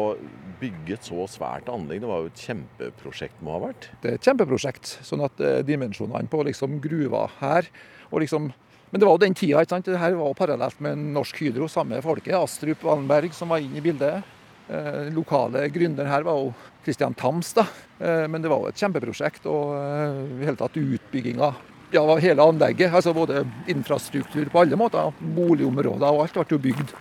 bygge 0.61 0.97
et 0.97 1.07
så 1.07 1.27
svært 1.31 1.69
anlegg, 1.71 2.01
det 2.03 2.09
var 2.11 2.25
jo 2.25 2.33
et 2.33 2.43
kjempeprosjekt 2.49 3.45
må 3.47 3.55
ha 3.55 3.61
vært? 3.69 3.87
Det 4.03 4.11
er 4.11 4.19
et 4.19 4.27
kjempeprosjekt. 4.27 4.97
sånn 5.07 5.23
at 5.23 5.43
eh, 5.45 5.61
dimensjonene 5.67 6.31
på 6.31 6.43
liksom 6.49 6.81
gruva 6.83 7.29
her 7.39 7.71
og 8.11 8.25
liksom, 8.25 8.51
Men 8.91 9.01
det 9.01 9.07
var 9.07 9.15
jo 9.15 9.23
den 9.23 9.35
tida. 9.39 9.61
ikke 9.63 9.77
sant? 9.77 9.87
Det 9.87 9.99
her 10.03 10.17
var 10.19 10.35
parallelt 10.35 10.81
med 10.83 10.99
Norsk 11.15 11.39
Hydro, 11.45 11.69
samme 11.71 12.01
folket. 12.03 12.35
Astrup 12.35 12.83
Wallenberg 12.85 13.35
som 13.35 13.53
var 13.53 13.63
inne 13.63 13.79
i 13.79 13.85
bildet. 13.85 14.23
Eh, 14.71 15.11
lokale 15.15 15.69
gründer 15.71 16.07
her 16.11 16.27
var 16.27 16.39
jo 16.39 16.53
Christian 16.85 17.15
Tams, 17.15 17.53
da. 17.55 17.67
Eh, 17.99 18.27
men 18.31 18.43
det 18.43 18.51
var 18.51 18.65
jo 18.65 18.73
et 18.73 18.83
kjempeprosjekt. 18.83 19.47
Og 19.51 19.77
eh, 19.79 20.43
i 20.43 20.49
hele 20.49 20.59
tatt 20.59 20.79
utbygginga 20.81 21.53
ja, 21.95 22.03
hele 22.19 22.43
anlegget. 22.43 22.93
altså 22.95 23.15
Både 23.15 23.45
infrastruktur 23.71 24.51
på 24.51 24.63
alle 24.65 24.79
måter, 24.79 25.15
boligområder 25.21 26.11
og 26.11 26.27
alt 26.27 26.39
ble 26.39 26.47
jo 26.57 26.63
bygd 26.67 26.95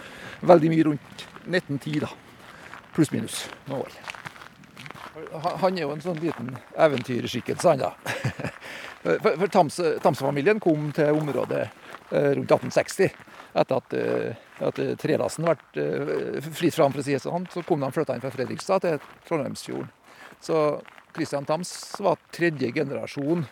veldig 0.50 0.72
mye 0.74 0.88
rundt 0.92 1.26
1910, 1.50 2.00
da. 2.06 2.14
Pluss-minus 2.96 3.44
noen 3.70 3.82
år. 3.86 4.00
Han- 5.60 5.78
er 5.78 5.84
jo 5.84 5.92
en 5.92 6.02
sånn 6.02 6.22
liten 6.22 6.54
eventyrskikkelse, 6.78 7.70
han 7.74 7.82
da. 7.82 7.94
For, 9.00 9.16
for 9.40 9.48
Tams-familien 10.04 10.58
kom 10.60 10.90
til 10.92 11.16
området 11.16 11.70
rundt 12.12 12.52
1860. 12.52 13.12
Etter 13.54 13.76
at, 13.76 13.94
eh, 13.94 14.36
at 14.60 14.80
eh, 14.80 14.96
trelasten 15.00 15.48
ble 15.48 15.56
eh, 15.82 16.42
fritt 16.54 16.76
fram, 16.78 16.94
for 16.94 17.02
å 17.02 17.06
si 17.06 17.16
det 17.16 17.24
sånn, 17.24 17.48
så 17.50 17.64
kom 17.66 17.82
de 17.82 17.90
flytta 17.94 18.18
inn 18.18 18.24
fra 18.24 18.34
Fredrikstad 18.34 18.86
til 18.86 19.00
Trondheimsfjorden. 19.28 19.90
Så 20.44 20.60
Christian 21.16 21.48
Tams 21.50 21.72
var 22.00 22.20
tredje 22.36 22.70
generasjon 22.76 23.48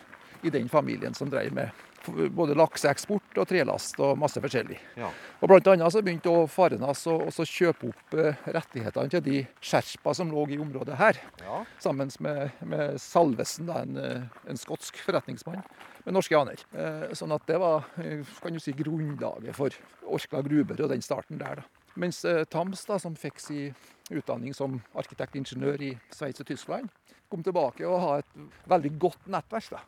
i 0.46 0.52
den 0.54 0.70
familien 0.70 1.16
som 1.18 1.30
drev 1.32 1.50
med 1.56 1.87
både 2.34 2.54
lakseeksport 2.58 3.38
og 3.38 3.46
trelast 3.50 3.98
og 4.00 4.18
masse 4.20 4.40
forskjellig. 4.42 4.78
Ja. 4.98 5.10
Og 5.42 5.48
Blant 5.50 5.66
annet 5.72 5.92
så 5.94 6.02
begynte 6.04 6.32
Farenas 6.50 7.04
å 7.08 7.18
kjøpe 7.28 7.90
opp 7.92 8.14
eh, 8.18 8.34
rettighetene 8.54 9.10
til 9.12 9.22
de 9.24 9.40
sherpa 9.60 10.14
som 10.16 10.30
lå 10.32 10.46
i 10.54 10.58
området 10.60 10.96
her 10.98 11.20
Ja. 11.42 11.64
sammen 11.78 12.10
med, 12.20 12.50
med 12.62 12.98
Salvesen, 13.00 13.66
da, 13.66 13.82
en, 13.82 13.96
eh, 13.96 14.22
en 14.50 14.56
skotsk 14.60 14.98
forretningsmann 15.04 15.62
med 16.04 16.14
norske 16.14 16.36
aner. 16.38 16.58
Eh, 16.74 17.12
Sånn 17.18 17.32
at 17.34 17.46
det 17.46 17.58
var 17.60 17.84
kan 17.96 18.52
du 18.54 18.60
si, 18.60 18.72
grunnlaget 18.72 19.54
for 19.56 19.70
Orkla 20.08 20.42
Gruber 20.46 20.82
og 20.84 20.90
den 20.90 21.02
starten 21.02 21.38
der. 21.38 21.62
da. 21.62 21.62
Mens 21.98 22.20
Tams, 22.50 22.84
da, 22.86 22.98
som 23.02 23.16
fikk 23.18 23.40
sin 23.42 23.74
utdanning 24.14 24.54
som 24.54 24.76
arkitekt-ingeniør 24.94 25.82
i 25.82 25.92
Sveits 26.14 26.40
og 26.40 26.46
Tyskland, 26.46 26.88
kom 27.28 27.42
tilbake 27.44 27.84
og 27.88 28.00
ha 28.00 28.12
et 28.22 28.36
veldig 28.70 28.92
godt 29.02 29.26
nettverk. 29.26 29.70
da. 29.74 29.80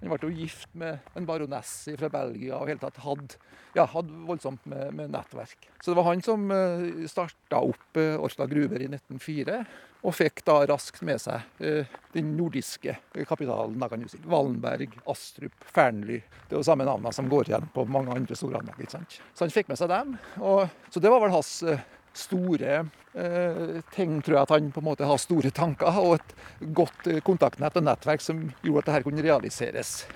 Han 0.00 0.12
ble 0.12 0.28
jo 0.28 0.44
gift 0.44 0.72
med 0.76 1.04
en 1.16 1.26
baroness 1.28 1.72
fra 1.96 2.10
Belgia 2.12 2.58
og 2.60 2.72
tatt 2.82 3.00
hadde, 3.04 3.40
ja, 3.76 3.86
hadde 3.88 4.22
voldsomt 4.28 4.64
med, 4.68 4.92
med 4.98 5.12
nettverk. 5.14 5.68
Så 5.80 5.92
det 5.92 5.98
var 5.98 6.10
han 6.10 6.24
som 6.24 6.50
uh, 6.52 7.06
starta 7.08 7.62
opp 7.64 8.00
uh, 8.00 8.16
Orkla 8.20 8.48
Gruber 8.50 8.82
i 8.82 8.90
1904, 8.90 9.62
og 10.06 10.14
fikk 10.14 10.42
da 10.46 10.60
raskt 10.68 11.02
med 11.06 11.18
seg 11.18 11.64
eh, 11.64 11.88
den 12.14 12.28
nordiske 12.38 12.94
kapitalen. 13.26 13.78
da 13.80 13.88
kan 13.90 14.02
du 14.02 14.08
si. 14.10 14.20
Wallenberg, 14.28 14.92
Astrup, 15.10 15.56
Fearnley. 15.74 16.20
Det 16.46 16.54
er 16.54 16.60
jo 16.60 16.66
samme 16.68 16.86
navnene 16.86 17.12
som 17.16 17.30
går 17.30 17.50
igjen 17.50 17.66
på 17.74 17.86
mange 17.90 18.14
andre 18.14 18.38
store 18.38 18.60
anlegg. 18.60 18.86
Så 18.86 19.42
han 19.42 19.54
fikk 19.54 19.72
med 19.72 19.80
seg 19.80 19.90
dem. 19.90 20.14
Og, 20.38 20.68
så 20.92 21.02
det 21.02 21.10
var 21.10 21.24
vel 21.24 21.34
hans 21.34 21.50
eh, 21.66 21.82
store 22.16 22.76
eh, 23.14 23.80
ting, 23.94 24.18
tror 24.24 24.36
jeg, 24.38 24.42
at 24.46 24.54
han 24.56 24.70
på 24.74 24.82
en 24.82 24.88
måte 24.88 25.08
har 25.08 25.20
store 25.20 25.52
tanker 25.54 25.98
og 26.02 26.16
et 26.18 26.34
godt 26.76 27.06
eh, 27.12 27.20
kontaktnett 27.26 27.76
og 27.76 27.86
nettverk 27.86 28.24
som 28.24 28.40
gjorde 28.64 28.84
at 28.86 28.90
dette 28.92 29.06
kunne 29.08 29.24
realiseres. 29.26 30.06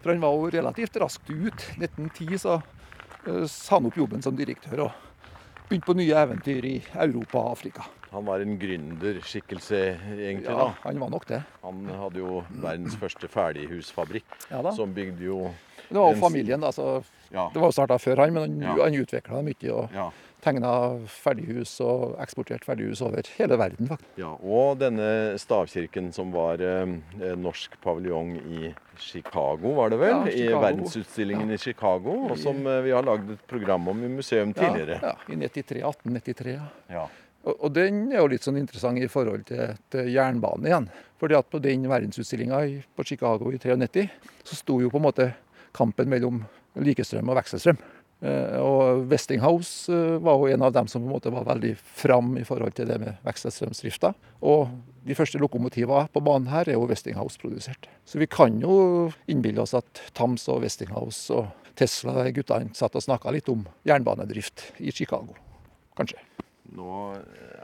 For 0.00 0.12
han 0.14 0.22
var 0.24 0.32
jo 0.36 0.50
relativt 0.56 0.96
raskt 1.02 1.28
ut. 1.30 1.66
1910 1.78 2.40
så 2.40 2.58
eh, 3.26 3.46
sa 3.46 3.76
han 3.78 3.88
opp 3.90 4.00
jobben 4.00 4.24
som 4.24 4.36
direktør 4.38 4.86
og 4.88 5.06
begynte 5.70 5.86
på 5.86 5.94
nye 6.00 6.16
eventyr 6.24 6.66
i 6.66 6.76
Europa 6.98 7.38
og 7.44 7.52
Afrika. 7.54 7.84
Han 8.10 8.24
var 8.26 8.42
en 8.42 8.56
gründerskikkelse, 8.58 9.78
egentlig. 10.16 10.48
Ja, 10.50 10.56
da. 10.56 10.70
han 10.82 10.98
var 10.98 11.12
nok 11.12 11.28
det. 11.28 11.44
Han 11.62 11.84
hadde 11.86 12.18
jo 12.18 12.40
verdens 12.58 12.96
første 12.98 13.28
ferdighusfabrikk, 13.30 14.26
Ja 14.50 14.64
da. 14.66 14.72
som 14.74 14.90
bygde 14.94 15.28
jo 15.28 15.44
Det 15.90 15.98
var 15.98 16.14
jo 16.14 16.20
familien, 16.20 16.60
da. 16.60 16.72
Så 16.74 17.04
Ja. 17.30 17.48
det 17.52 17.60
var 17.60 17.68
jo 17.68 17.72
starta 17.72 17.98
før 17.98 18.16
han, 18.24 18.32
men 18.34 18.62
han, 18.62 18.78
Ja. 18.78 19.02
utvikla 19.02 19.42
mye 19.42 19.70
og 19.72 19.90
ja. 19.94 20.10
Tegna 20.44 20.72
ferdighus 21.10 21.72
og 21.84 22.16
eksportert 22.22 22.64
ferdighus 22.66 23.02
over 23.06 23.26
hele 23.36 23.58
verden, 23.60 23.90
faktisk. 23.92 24.20
Ja, 24.20 24.32
og 24.40 24.80
denne 24.80 25.38
stavkirken 25.40 26.10
som 26.16 26.34
var 26.34 26.62
eh, 26.64 26.96
norsk 27.38 27.78
paviljong 27.84 28.36
i 28.40 28.74
Chicago, 29.00 29.74
var 29.78 29.94
det 29.94 30.00
vel? 30.02 30.28
Ja, 30.28 30.34
I 30.34 30.60
verdensutstillingen 30.66 31.54
i 31.54 31.58
Chicago, 31.60 32.16
og 32.30 32.36
som 32.40 32.60
eh, 32.66 32.82
vi 32.86 32.94
har 32.96 33.06
lagd 33.06 33.34
et 33.36 33.48
program 33.50 33.88
om 33.92 34.04
i 34.04 34.12
museum 34.12 34.54
tidligere. 34.56 35.00
Ja, 35.02 35.16
ja, 35.16 35.32
I 35.32 35.40
93, 35.40 35.82
1893. 35.84 36.56
ja. 36.58 36.70
Ja. 36.90 37.08
Og, 37.40 37.54
og 37.56 37.70
den 37.72 38.02
er 38.12 38.20
jo 38.20 38.30
litt 38.34 38.44
sånn 38.44 38.58
interessant 38.60 39.00
i 39.00 39.08
forhold 39.08 39.46
til, 39.48 39.76
til 39.92 40.10
jernbanen 40.12 40.66
igjen. 40.68 40.88
Fordi 41.20 41.36
at 41.38 41.48
på 41.52 41.60
den 41.64 41.86
verdensutstillinga 41.88 42.60
på 42.96 43.06
Chicago 43.08 43.52
i 43.52 43.60
93, 43.60 44.08
så 44.44 44.58
sto 44.58 44.80
jo 44.82 44.90
på 44.92 45.00
en 45.00 45.06
måte 45.06 45.30
kampen 45.76 46.10
mellom 46.12 46.42
likestrøm 46.80 47.30
og 47.32 47.40
vekselstrøm. 47.40 47.80
Eh, 48.20 48.56
og 48.60 49.06
Westinghouse 49.08 49.88
eh, 49.92 50.18
var 50.20 50.36
jo 50.36 50.50
en 50.52 50.64
av 50.66 50.74
dem 50.76 50.88
som 50.92 51.00
på 51.00 51.08
en 51.08 51.14
måte 51.14 51.32
var 51.32 51.46
veldig 51.48 51.72
fram 51.80 52.34
i 52.36 52.44
forhold 52.44 52.76
til 52.76 52.90
det 52.90 52.98
med 53.00 53.20
vekselstrømsdrifta. 53.24 54.12
Og 54.44 54.68
de 55.08 55.16
første 55.16 55.40
lokomotivene 55.40 56.10
på 56.12 56.22
banen 56.24 56.50
her 56.52 56.68
er 56.68 56.76
jo 56.76 56.84
Westinghouse-produsert. 56.90 57.88
Så 58.04 58.20
vi 58.20 58.28
kan 58.28 58.60
jo 58.60 59.08
innbille 59.30 59.64
oss 59.64 59.72
at 59.78 60.04
Tams 60.16 60.44
og 60.52 60.66
Westinghouse 60.66 61.32
og 61.32 61.48
Tesla, 61.80 62.18
de 62.20 62.34
guttene, 62.36 62.74
satt 62.76 62.98
og 62.98 63.06
snakka 63.06 63.32
litt 63.32 63.48
om 63.48 63.64
jernbanedrift 63.88 64.68
i 64.84 64.92
Chicago. 64.92 65.38
Kanskje. 65.96 66.20
Nå 66.76 66.92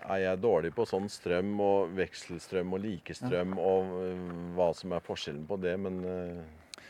er 0.08 0.22
jeg 0.22 0.40
dårlig 0.40 0.72
på 0.74 0.86
sånn 0.88 1.10
strøm 1.12 1.52
og 1.62 1.92
vekselstrøm 1.98 2.72
og 2.74 2.80
likestrøm 2.82 3.58
og 3.60 3.98
eh, 4.00 4.30
hva 4.56 4.72
som 4.74 4.96
er 4.96 5.04
forskjellen 5.04 5.44
på 5.46 5.60
det, 5.60 5.76
men 5.84 6.00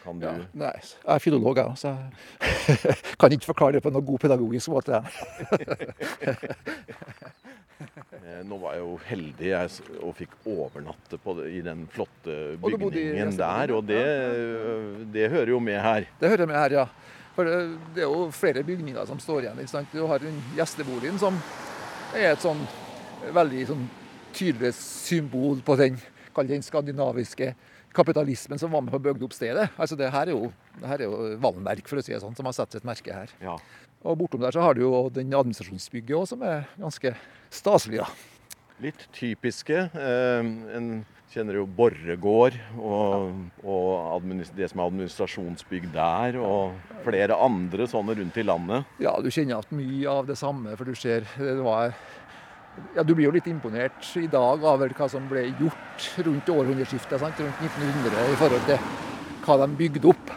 kan 0.06 0.20
du 0.22 0.26
Ja, 0.26 0.34
nei, 0.62 0.72
jeg 0.80 1.14
er 1.16 1.22
filolog, 1.22 1.58
jeg, 1.58 1.76
så 1.80 1.92
jeg 1.92 2.96
kan 3.20 3.34
ikke 3.36 3.50
forklare 3.50 3.78
det 3.78 3.84
på 3.84 3.92
noen 3.94 4.06
god 4.06 4.22
pedagogisk 4.26 4.72
måte. 4.75 5.02
Eh, 8.26 8.40
Nå 8.48 8.56
var 8.58 8.72
jeg 8.75 8.80
jo 8.82 8.94
heldig 9.06 9.48
jeg, 9.50 9.75
og 10.00 10.14
fikk 10.16 10.32
overnatte 10.48 11.18
på 11.20 11.34
i 11.44 11.60
den 11.64 11.84
flotte 11.92 12.36
Og 12.56 12.72
bygningen 12.80 13.34
der, 13.36 13.72
og 13.76 13.84
det, 13.86 14.00
det 15.12 15.28
hører 15.30 15.52
jo 15.52 15.60
med 15.62 15.78
her. 15.84 16.08
Det 16.20 16.30
hører 16.32 16.48
med 16.48 16.56
her, 16.56 16.76
ja. 16.80 16.86
For 17.36 17.44
det, 17.44 17.58
det 17.94 18.02
er 18.06 18.08
jo 18.08 18.26
flere 18.32 18.64
bygninger 18.64 19.06
som 19.10 19.20
står 19.20 19.44
igjen. 19.44 19.60
ikke 19.60 19.75
sant? 19.75 19.92
Du 19.92 20.06
har 20.08 20.25
den 20.25 20.40
gjesteboligen 20.56 21.20
som 21.20 21.36
er 22.16 22.32
et 22.32 22.42
sånn 22.42 22.64
veldig 23.36 23.66
sånn 23.68 23.86
tydelig 24.36 24.72
symbol 24.80 25.60
på 25.64 25.76
den, 25.80 26.00
kall 26.36 26.48
den 26.48 26.64
skandinaviske 26.64 27.52
kapitalismen 27.96 28.60
som 28.60 28.72
var 28.72 28.84
med 28.84 28.94
på 28.94 29.00
å 29.00 29.04
bygge 29.08 29.26
opp 29.26 29.34
stedet. 29.36 29.66
Altså 29.74 29.98
det 29.98 30.12
her 30.12 30.30
er 30.30 30.36
jo, 30.36 30.52
det 30.76 30.90
her 30.90 31.02
er 31.02 31.08
jo 31.08 31.32
Wallenberg, 31.42 31.82
for 31.88 32.00
å 32.00 32.04
si 32.04 32.14
det 32.14 32.22
sånn, 32.22 32.36
som 32.38 32.48
har 32.48 32.56
satt 32.56 32.76
sitt 32.76 32.86
merke 32.86 33.16
her. 33.16 33.32
Ja. 33.42 33.56
Og 34.06 34.20
bortom 34.20 34.44
der 34.44 34.54
så 34.54 34.62
har 34.62 34.76
du 34.76 34.84
jo 34.84 35.06
den 35.10 35.34
administrasjonsbygget 35.34 36.16
òg, 36.18 36.28
som 36.30 36.44
er 36.46 36.68
ganske 36.78 37.16
staselig. 37.50 38.02
ja. 38.04 38.08
Litt 38.84 39.06
typiske. 39.16 39.86
Eh, 39.88 40.48
en 40.76 40.90
kjenner 41.32 41.58
jo 41.58 41.64
Borregaard 41.78 42.56
og, 42.76 43.32
og 43.66 44.28
det 44.56 44.68
som 44.70 44.80
er 44.80 44.90
administrasjonsbygg 44.90 45.88
der, 45.94 46.38
og 46.40 46.76
flere 47.04 47.36
andre 47.40 47.88
sånne 47.90 48.16
rundt 48.20 48.38
i 48.40 48.44
landet. 48.46 48.86
Ja, 49.02 49.16
du 49.20 49.28
kjenner 49.30 49.56
igjen 49.56 49.80
mye 49.80 50.12
av 50.12 50.30
det 50.30 50.38
samme, 50.40 50.76
for 50.78 50.88
du 50.88 50.96
ser 50.96 51.26
det 51.40 51.58
var 51.64 51.96
ja, 52.97 53.02
Du 53.02 53.14
blir 53.14 53.28
jo 53.28 53.35
litt 53.35 53.49
imponert 53.50 54.09
i 54.21 54.26
dag 54.30 54.64
over 54.64 54.92
hva 54.97 55.09
som 55.11 55.28
ble 55.30 55.47
gjort 55.61 56.11
rundt 56.26 56.49
århundreskiftet, 56.52 57.21
sant? 57.21 57.40
rundt 57.40 57.62
1900, 57.64 58.33
i 58.33 58.38
forhold 58.40 58.68
til 58.68 58.78
hva 59.47 59.59
de 59.62 59.68
bygde 59.78 60.12
opp. 60.12 60.33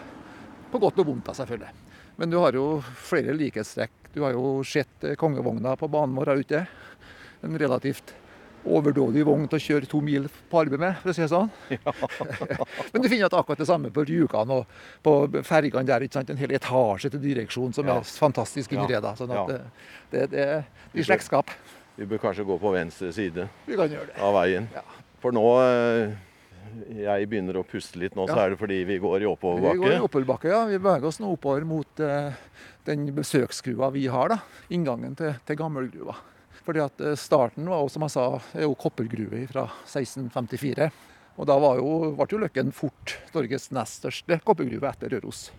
På 0.70 0.82
godt 0.82 1.02
og 1.02 1.10
vondt, 1.10 1.26
da, 1.26 1.34
selvfølgelig. 1.34 1.74
Men 2.20 2.32
du 2.32 2.38
har 2.38 2.56
jo 2.56 2.66
flere 3.10 3.34
likhetstrekk. 3.34 3.94
Du 4.14 4.24
har 4.26 4.36
jo 4.36 4.60
sett 4.68 5.06
eh, 5.08 5.16
kongevogna 5.20 5.76
på 5.80 5.88
banen 5.92 6.18
vår, 6.18 6.34
her 6.34 6.44
ute. 6.44 6.66
En 7.48 7.56
relativt 7.58 8.14
overdådig 8.68 9.24
vogn 9.24 9.48
til 9.48 9.56
å 9.56 9.64
kjøre 9.64 9.88
to 9.90 10.02
mil 10.04 10.26
på 10.52 10.60
arbeid 10.60 10.82
med, 10.82 10.98
for 11.00 11.12
å 11.12 11.16
si 11.16 11.24
det 11.24 11.32
sånn. 11.32 11.50
Ja. 11.80 11.94
Men 12.92 13.04
du 13.04 13.08
finner 13.08 13.30
at 13.30 13.38
akkurat 13.40 13.62
det 13.62 13.70
samme 13.70 13.92
på 13.94 14.04
Rjukan 14.10 14.52
og 14.52 14.80
på 15.06 15.14
fergene 15.48 15.88
der. 15.88 16.04
ikke 16.06 16.20
sant? 16.20 16.34
En 16.34 16.42
hel 16.42 16.54
etasje 16.58 17.14
til 17.14 17.24
direksjon 17.24 17.74
som 17.78 17.88
ja. 17.88 18.00
er 18.00 18.14
fantastisk 18.20 18.76
innreda. 18.76 19.16
Sånn 19.18 19.32
at 19.34 19.50
det, 19.50 19.60
det, 20.12 20.26
det, 20.34 20.48
det 20.92 21.04
er 21.06 21.08
slektskap. 21.08 21.56
Vi 22.00 22.08
bør 22.08 22.22
kanskje 22.24 22.48
gå 22.48 22.56
på 22.62 22.72
venstre 22.72 23.12
side 23.12 23.50
av 24.24 24.34
veien. 24.38 24.70
For 25.20 25.36
nå 25.36 25.46
eh, 25.60 26.14
jeg 27.04 27.28
begynner 27.28 27.60
å 27.60 27.66
puste 27.68 28.00
litt 28.00 28.16
nå, 28.16 28.24
så 28.30 28.38
er 28.40 28.54
det 28.54 28.60
fordi 28.62 28.78
vi 28.88 29.00
går 29.04 29.26
i 29.26 29.28
oppoverbakke? 29.28 29.76
Vi 29.76 29.84
går 29.84 29.96
i 29.98 30.04
oppoverbakke, 30.06 30.52
ja. 30.54 30.62
Vi 30.70 30.78
beveger 30.80 31.10
oss 31.10 31.20
nå 31.20 31.34
oppover 31.34 31.66
mot 31.68 32.04
uh, 32.04 32.32
den 32.88 33.10
besøksgrua 33.16 33.90
vi 33.96 34.06
har. 34.12 34.32
da, 34.32 34.40
Inngangen 34.76 35.18
til, 35.20 35.34
til 35.44 35.60
gammelgruva. 35.60 36.16
Fordi 36.64 36.84
at 36.84 37.02
eh, 37.02 37.18
Starten 37.20 37.68
var 37.72 37.82
jo, 37.82 37.90
som 37.92 38.06
jeg 38.06 38.14
sa, 38.14 38.26
er 38.54 38.68
jo 38.68 38.78
koppergruve 38.80 39.42
fra 39.50 39.66
1654. 39.88 40.90
Og 41.40 41.48
da 41.50 41.58
var 41.60 41.80
jo, 41.82 41.90
ble 42.16 42.28
jo 42.30 42.42
Løkken 42.44 42.72
fort 42.76 43.16
Norges 43.34 43.70
nest 43.76 44.04
største 44.04 44.40
koppergruve 44.46 44.92
etter 44.92 45.16
Røros. 45.16 45.50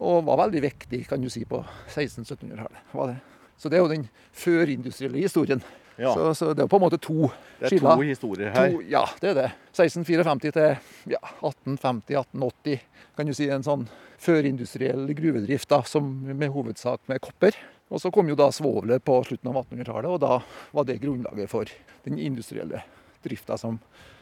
Og 0.00 0.24
var 0.28 0.46
veldig 0.46 0.64
viktig 0.64 1.02
kan 1.10 1.20
du 1.20 1.28
si, 1.32 1.44
på 1.48 1.60
1600-1700-tallet. 1.90 3.26
Så 3.60 3.68
det 3.68 3.76
er 3.76 3.84
jo 3.84 3.92
den 3.92 4.06
førindustrielle 4.32 5.20
historien. 5.20 5.60
Ja. 6.00 6.14
Så, 6.16 6.30
så, 6.34 6.52
det 6.56 6.64
er 6.64 6.70
på 6.70 6.78
en 6.80 6.84
måte 6.86 6.96
to 6.96 7.28
skiller. 7.60 7.60
Det 7.60 7.76
er 7.76 7.82
to 7.84 8.06
historier 8.08 8.54
her. 8.54 8.70
To, 8.72 8.84
ja, 8.88 9.02
det 9.20 9.32
er 9.32 9.36
det. 9.36 9.48
1654 9.74 10.54
til 10.56 11.12
ja, 11.12 11.20
1850-1880. 11.44 12.86
Kan 13.18 13.28
du 13.28 13.36
si 13.36 13.50
en 13.52 13.66
sånn 13.66 13.84
førindustriell 14.20 15.10
gruvedrift 15.16 15.68
da, 15.68 15.82
som 15.88 16.08
med 16.24 16.48
hovedsak 16.54 17.04
med 17.10 17.20
kopper. 17.24 17.58
Og 17.90 18.00
så 18.00 18.12
kom 18.14 18.28
jo 18.30 18.38
da 18.38 18.48
svovelet 18.54 19.02
på 19.04 19.18
slutten 19.26 19.50
av 19.50 19.60
1800-tallet, 19.64 20.10
og 20.14 20.20
da 20.22 20.38
var 20.76 20.86
det 20.86 21.00
grunnlaget 21.02 21.50
for 21.50 21.70
den 22.06 22.20
industrielle 22.22 22.84
drifta 23.24 23.58
som 23.60 23.80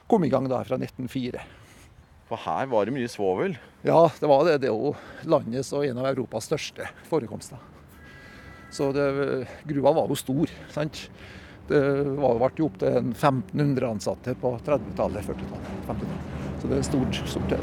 kom 0.09 0.25
i 0.25 0.31
gang 0.33 0.49
da 0.51 0.63
fra 0.65 0.79
1904. 0.81 1.43
For 2.29 2.41
her 2.45 2.69
var 2.69 2.89
det 2.89 2.95
mye 2.97 3.09
svovel? 3.09 3.57
Ja, 3.87 4.09
det 4.21 4.29
var 4.29 4.45
det. 4.49 4.59
Det 4.65 4.71
er 4.71 4.77
jo 4.77 4.95
landets 5.29 5.71
og 5.77 5.87
en 5.87 6.01
av 6.01 6.11
Europas 6.11 6.49
største 6.49 6.89
forekomster. 7.09 7.61
Så 8.73 8.91
det, 8.93 9.07
gruva 9.69 9.95
var 9.97 10.11
jo 10.11 10.17
stor. 10.19 10.53
sant? 10.75 11.07
Det 11.69 11.81
var, 12.17 12.39
ble 12.41 12.49
jo 12.57 12.71
opptil 12.71 13.13
1500 13.13 13.91
ansatte 13.91 14.35
på 14.41 14.55
30-tallet, 14.65 15.27
40-tallet, 15.27 15.77
50-tallet. 15.91 16.35
Så 16.63 16.71
det 16.71 16.79
er 16.79 16.87
stort. 16.87 17.23
stort 17.29 17.53
det. 17.53 17.61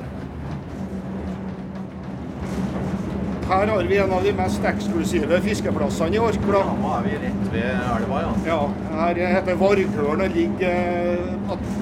Her 3.46 3.68
har 3.68 3.84
vi 3.84 3.98
en 3.98 4.12
av 4.12 4.24
de 4.24 4.32
mest 4.34 4.64
eksklusive 4.66 5.38
fiskeplassene 5.46 6.18
i 6.18 6.22
Orkla. 6.22 6.62
Ja, 6.66 6.78
nå 6.82 6.94
er 6.96 7.04
vi 7.06 7.18
rett 7.22 7.44
ved 7.54 7.68
elva, 7.96 8.22
ja. 8.24 8.32
ja. 8.48 8.62
Her 8.96 9.20
heter 9.36 9.60
Varghølen 9.60 10.24
og 10.26 10.38
ligger 10.38 11.20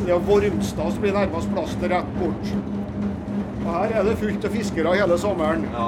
ja, 0.09 0.17
Vormstad 0.27 0.91
som 0.91 1.05
blir 1.05 1.15
nærmest 1.15 1.53
plass 1.53 1.77
til 1.79 1.93
rett 1.93 2.09
bort. 2.17 2.51
Og 3.61 3.69
Her 3.69 3.95
er 3.99 4.09
det 4.09 4.17
fullt 4.19 4.49
av 4.49 4.57
fiskere 4.57 4.97
hele 4.97 5.19
sommeren. 5.21 5.63
Ja. 5.71 5.87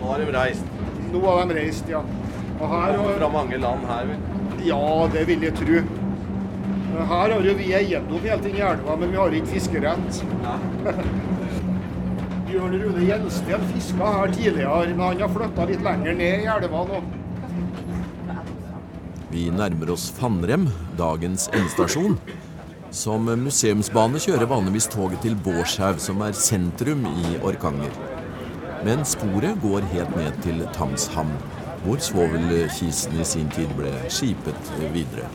Nå 0.00 0.12
har 0.12 0.20
de 0.20 0.36
reist. 0.36 0.76
Nå 1.08 1.24
har 1.24 1.48
de 1.48 1.56
reist, 1.56 1.88
ja. 1.88 2.04
Og 2.60 2.68
her, 2.68 3.00
Fra 3.16 3.32
mange 3.32 3.64
land 3.64 3.88
her, 3.88 4.12
vel? 4.12 4.39
Ja, 4.64 5.08
det 5.12 5.24
vil 5.28 5.44
jeg 5.46 5.56
tro. 5.56 5.82
Her 7.00 7.32
har 7.32 7.44
jo 7.46 7.54
vi 7.56 7.70
eiendom 7.72 8.24
helt 8.26 8.46
inn 8.48 8.58
i 8.58 8.64
elva, 8.66 8.96
men 9.00 9.12
vi 9.12 9.18
har 9.20 9.36
ikke 9.38 9.54
fiskerett. 9.54 10.20
Bjørn 12.50 12.74
Rune 12.82 13.06
Gjensten 13.06 13.64
fiska 13.70 14.10
her 14.16 14.34
tidligere, 14.34 14.90
men 14.90 15.04
han 15.06 15.22
har 15.22 15.32
flytta 15.32 15.66
litt 15.70 15.84
lenger 15.86 16.18
ned 16.18 16.44
i 16.44 16.50
elva 16.50 16.84
nå. 16.90 17.00
Vi 19.30 19.46
nærmer 19.54 19.92
oss 19.94 20.08
Fannrem, 20.16 20.66
dagens 20.98 21.46
endestasjon. 21.54 22.18
Som 22.90 23.30
museumsbane 23.44 24.18
kjører 24.18 24.50
vanligvis 24.50 24.90
toget 24.90 25.22
til 25.22 25.36
Bårshaug, 25.38 26.02
som 26.02 26.24
er 26.26 26.34
sentrum 26.34 27.06
i 27.06 27.36
Orkanger. 27.38 27.94
Men 28.82 29.06
sporet 29.06 29.60
går 29.62 29.86
helt 29.92 30.16
ned 30.18 30.42
til 30.42 30.64
Tamshamn, 30.74 31.30
hvor 31.84 32.00
svovelkisten 32.04 33.20
i 33.20 33.24
sin 33.24 33.48
tid 33.54 33.72
ble 33.78 33.92
skipet 34.12 34.74
videre. 34.94 35.28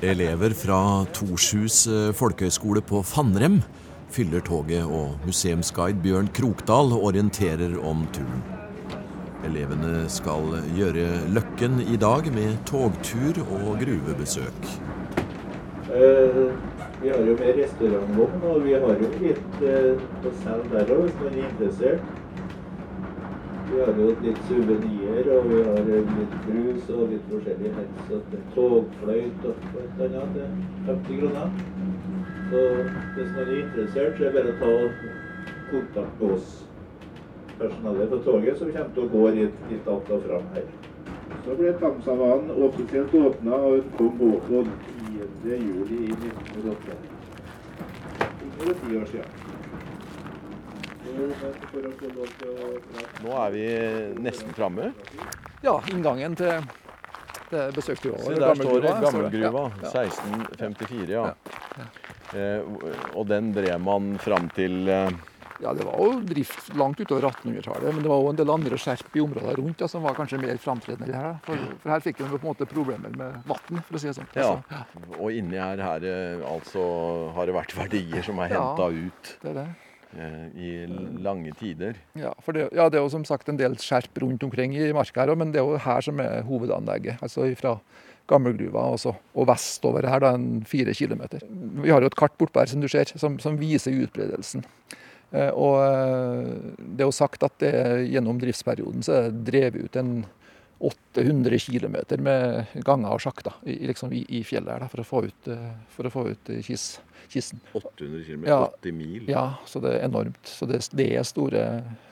Elever 0.00 0.54
fra 0.56 1.04
Torshus 1.12 1.82
eh, 1.90 2.12
folkehøgskole 2.16 2.80
på 2.80 3.02
Fannrem 3.04 3.58
fyller 4.10 4.40
toget, 4.40 4.84
og 4.84 5.20
museumsguide 5.26 6.00
Bjørn 6.02 6.30
Krokdal 6.34 6.94
orienterer 6.96 7.76
om 7.84 8.06
turen. 8.14 8.40
Elevene 9.44 10.04
skal 10.12 10.56
gjøre 10.76 11.06
Løkken 11.32 11.80
i 11.84 11.96
dag 12.00 12.26
med 12.34 12.58
togtur 12.68 13.40
og 13.46 13.78
gruvebesøk. 13.80 14.66
Uh, 15.90 16.52
vi 17.02 17.08
har 17.08 17.18
jo 17.26 17.34
med 17.40 17.56
restaurantvogn, 17.56 18.42
og 18.52 18.64
vi 18.64 18.72
har 18.72 18.98
jo 19.02 19.10
litt 19.20 19.62
eh, 19.64 19.92
på 20.22 20.32
selge 20.42 20.72
der 20.74 20.90
òg, 20.96 21.06
hvis 21.06 21.20
man 21.22 21.38
er 21.38 21.46
interessert. 21.48 22.02
Vi 23.70 23.78
har 23.80 24.00
jo 24.02 24.08
litt 24.24 24.42
suvenirer, 24.48 25.30
og 25.36 25.48
vi 25.48 25.60
har 25.68 25.88
litt 25.88 26.34
brus 26.44 26.90
og 26.92 27.14
litt 27.14 27.30
forskjellig 27.32 27.72
helse. 27.78 28.20
Togfløyt 28.56 29.48
og 29.48 29.64
et 29.80 30.02
eller 30.04 30.18
annet 30.24 30.36
til 30.36 30.48
50 30.90 31.22
kroner. 31.22 31.48
Så 32.50 32.64
hvis 33.16 33.32
man 33.36 33.46
er 33.46 33.56
interessert, 33.62 34.18
så 34.18 34.26
er 34.26 34.36
det 34.36 34.36
bare 34.36 34.52
å 34.52 34.60
ta 34.60 35.16
kontakt 35.70 36.20
med 36.20 36.36
oss 36.36 36.54
personalet 37.60 38.10
på 38.10 38.22
toget, 38.28 38.58
som 38.58 38.72
kommer 38.72 38.94
til 38.94 39.06
å 39.06 39.12
gå 39.14 39.26
litt, 39.40 39.66
litt 39.70 39.88
att 39.88 40.10
og 40.10 40.22
fram 40.28 40.48
her. 40.54 40.70
Så 41.44 41.56
ble 41.56 41.72
Tamsavanen 41.80 42.50
offisielt 42.66 43.14
åpna 43.14 43.64
og 43.70 43.94
kong 43.96 44.68
9. 44.68 44.99
juli 45.44 45.94
i 45.94 46.12
1908. 46.12 46.76
Under 48.60 48.74
ti 48.74 48.96
år 48.96 49.06
siden. 49.06 49.24
Nå 53.24 53.32
er 53.44 53.50
vi 53.50 53.64
nesten 54.22 54.52
framme. 54.54 54.92
Ja, 55.62 55.80
inngangen 55.92 56.36
til, 56.36 56.62
til 57.50 57.72
vi 57.76 57.82
Se, 57.82 58.36
der 58.38 58.54
står 58.54 58.80
det 58.80 58.94
Gammelgruva. 59.04 59.64
Ja. 59.82 60.04
1654, 60.04 61.10
ja. 61.12 61.24
ja. 61.76 61.88
Eh, 62.38 62.62
og 63.14 63.26
den 63.26 63.52
drev 63.52 63.80
man 63.82 64.14
fram 64.22 64.48
til 64.54 64.88
eh, 64.88 65.10
ja, 65.62 65.74
det 65.76 65.84
var 65.84 65.98
jo 66.00 66.20
drift 66.24 66.70
langt 66.78 67.00
utover 67.00 67.28
1800-tallet, 67.30 67.94
men 67.94 68.04
det 68.04 68.10
var 68.12 68.22
jo 68.22 68.30
en 68.32 68.38
del 68.38 68.52
andre 68.54 68.78
skjerp 68.80 69.16
i 69.16 69.24
områdene 69.24 69.56
rundt 69.58 69.84
ja, 69.84 69.88
som 69.90 70.06
var 70.06 70.16
kanskje 70.16 70.40
mer 70.40 70.60
framtredende 70.62 71.16
her. 71.16 71.36
For, 71.44 71.68
for 71.82 71.94
her 71.94 72.04
fikk 72.04 72.18
de 72.22 72.30
på 72.30 72.40
en 72.40 72.48
måte 72.48 72.68
problemer 72.70 73.12
med 73.16 73.38
vann, 73.50 73.84
for 73.86 73.98
å 73.98 74.02
si 74.02 74.10
det 74.10 74.16
sånn. 74.16 74.30
Ja. 74.36 74.56
Altså, 74.56 74.80
ja. 74.80 75.12
Og 75.18 75.36
inni 75.36 75.60
her, 75.60 75.84
her 75.84 76.08
eh, 76.08 76.48
altså, 76.48 76.82
har 77.36 77.48
det 77.48 77.56
vært 77.56 77.76
verdier 77.76 78.26
som 78.26 78.42
er 78.42 78.54
henta 78.56 78.90
ja, 78.90 79.06
ut. 79.06 79.32
Det 79.42 79.52
er 79.52 79.58
det 79.60 79.68
eh, 80.16 80.46
i 80.56 80.70
lange 81.22 81.54
tider. 81.60 81.98
Ja, 82.18 82.32
det, 82.46 82.68
ja, 82.76 82.88
det 82.88 83.00
er 83.00 83.04
jo 83.04 83.12
som 83.12 83.26
sagt 83.28 83.50
en 83.52 83.60
del 83.60 83.76
skjerp 83.80 84.22
rundt 84.24 84.46
omkring 84.46 84.76
i 84.78 84.92
marka 84.96 85.24
her 85.24 85.36
men 85.38 85.52
det 85.54 85.62
er 85.62 85.68
jo 85.68 85.80
her 85.84 86.06
som 86.06 86.22
er 86.24 86.46
hovedanlegget. 86.48 87.20
Altså 87.24 87.48
fra 87.60 87.76
Gammelgruva 88.30 88.84
også, 88.94 89.12
og 89.34 89.46
vestover 89.50 90.06
her, 90.06 90.22
da, 90.22 90.34
en 90.36 90.64
fire 90.68 90.94
kilometer. 90.94 91.42
Vi 91.82 91.90
har 91.90 92.02
jo 92.02 92.10
et 92.10 92.18
kart 92.18 92.36
bortpå 92.38 92.62
her 92.62 92.70
som 92.70 92.82
du 92.82 92.86
ser, 92.90 93.10
som, 93.18 93.40
som 93.42 93.58
viser 93.58 93.96
utbredelsen. 94.04 94.62
Eh, 95.30 95.50
og 95.54 95.76
eh, 95.84 96.50
det 96.78 97.04
er 97.04 97.08
jo 97.08 97.14
sagt 97.14 97.44
at 97.46 97.56
det, 97.62 97.72
gjennom 98.10 98.40
driftsperioden 98.42 99.04
så 99.06 99.16
er 99.16 99.28
det 99.30 99.44
drevet 99.46 99.86
ut 99.86 99.98
en 100.00 100.14
800 100.80 101.60
km 101.60 101.96
med 102.24 102.72
ganger 102.86 103.12
og 103.12 103.20
sjakter 103.22 103.58
i, 103.68 103.76
liksom 103.90 104.14
i, 104.16 104.24
i 104.38 104.40
fjellet 104.48 104.72
her, 104.72 104.82
da, 104.82 104.88
for 104.90 105.02
å 105.02 105.06
få 105.06 105.22
ut, 105.28 105.50
eh, 105.52 105.70
for 105.94 106.08
å 106.08 106.12
få 106.14 106.26
ut 106.32 106.52
kis, 106.66 106.88
kissen. 107.30 107.60
800 107.76 108.24
km? 108.26 108.46
Ja, 108.48 108.62
80 108.80 108.96
mil? 108.96 109.28
Ja, 109.30 109.44
så 109.70 109.82
det 109.84 109.98
er 109.98 110.08
enormt. 110.08 110.40
Så 110.48 110.66
det, 110.70 110.82
det 110.98 111.10
er 111.14 111.28
store, 111.28 111.66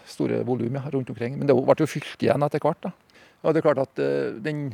store 0.06 0.42
volum 0.46 0.78
rundt 0.92 1.10
omkring. 1.10 1.40
Men 1.40 1.50
det 1.50 1.56
ble 1.56 1.78
jo 1.82 1.90
fylt 1.90 2.22
igjen 2.22 2.44
etter 2.46 2.62
hvert. 2.62 2.82
da. 2.86 2.94
Og 3.42 3.54
det 3.54 3.62
er 3.62 3.70
klart 3.70 3.82
at 3.82 4.00
den 4.44 4.68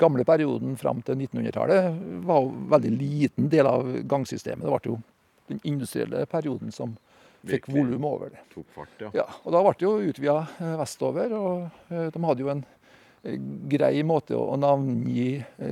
gamle 0.00 0.24
perioden 0.24 0.76
fram 0.80 1.00
til 1.04 1.18
1900-tallet 1.18 1.96
var 2.24 2.44
jo 2.44 2.52
veldig 2.72 2.92
liten 2.96 3.48
del 3.52 3.68
av 3.68 3.88
gangsystemet. 4.08 4.64
Det 4.64 4.72
ble 4.72 4.92
jo 4.94 4.98
den 5.50 5.60
industrielle 5.68 6.24
perioden 6.30 6.72
som 6.72 6.94
fikk 7.48 7.68
volum 7.72 8.04
over 8.06 8.30
det. 8.30 8.44
Tok 8.54 8.70
fart, 8.74 8.94
ja. 8.98 9.10
ja. 9.22 9.26
Og 9.42 9.54
da 9.54 9.62
ble 9.64 9.74
det 9.78 9.86
jo 9.86 10.12
utvida 10.12 10.38
eh, 10.60 10.74
vestover. 10.80 11.34
og 11.36 11.92
eh, 11.92 12.08
De 12.14 12.24
hadde 12.24 12.44
jo 12.44 12.50
en 12.52 12.64
eh, 12.64 13.36
grei 13.72 14.02
måte 14.06 14.38
å 14.38 14.56
navngi 14.60 15.28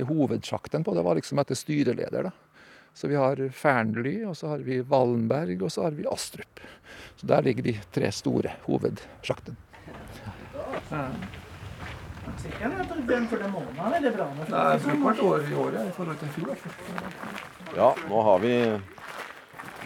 hovedsjakten 0.09 0.85
på. 0.87 0.95
Det 0.97 1.05
var 1.07 1.19
liksom 1.19 1.41
etter 1.43 1.59
styreleder. 1.59 2.29
da. 2.29 2.33
Så 2.93 3.07
vi 3.07 3.15
har 3.15 3.39
Fearnley, 3.55 4.25
og 4.27 4.35
så 4.37 4.51
har 4.51 4.65
vi 4.67 4.81
Wallenberg, 4.83 5.61
og 5.63 5.71
så 5.71 5.87
har 5.87 5.95
vi 5.95 6.07
Astrup. 6.11 6.59
Så 7.15 7.27
der 7.29 7.45
ligger 7.45 7.63
de 7.69 7.77
tre 7.95 8.11
store 8.11 8.57
hovedsjaktene. 8.65 9.55
Sikkert 12.41 12.79
at 12.79 12.91
den 13.07 13.27
for 13.27 13.37
den 13.37 13.51
måneden 13.51 13.79
er 13.79 13.93
veldig 13.95 14.11
bra. 14.15 14.27
med 14.35 14.47
Det 14.47 14.59
er 14.59 14.83
brukbart 14.85 15.19
år 15.19 15.45
i 15.51 15.53
året 15.53 15.87
i 15.87 15.91
forhold 15.95 16.17
til 16.17 16.27
i 16.27 16.31
fjor. 16.31 16.43
i 16.43 16.51
hvert 16.51 16.59
fall. 17.21 17.77
Ja, 17.77 17.89
nå 18.09 18.21
har 18.27 18.39
vi 18.43 18.53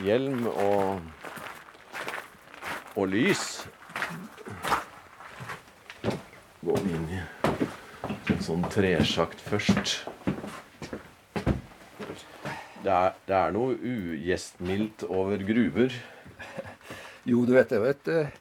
hjelm 0.05 0.47
og, 0.47 0.99
og 2.95 3.09
lys. 3.11 3.43
Gå 6.65 6.75
inn 6.87 7.07
i 7.11 7.19
en 8.33 8.41
sånn 8.43 8.65
tresjakt 8.73 9.41
først. 9.45 9.95
Det 12.85 12.93
er, 12.93 13.15
det 13.25 13.35
er 13.35 13.53
noe 13.55 13.75
ugjestmildt 13.81 15.07
over 15.09 15.41
gruver. 15.45 15.93
Jo, 17.25 17.41
du 17.45 17.55
vet 17.55 17.71
det 17.71 17.79
er 17.79 17.81
jo 17.81 17.89
et, 17.89 18.09
eh, 18.13 18.35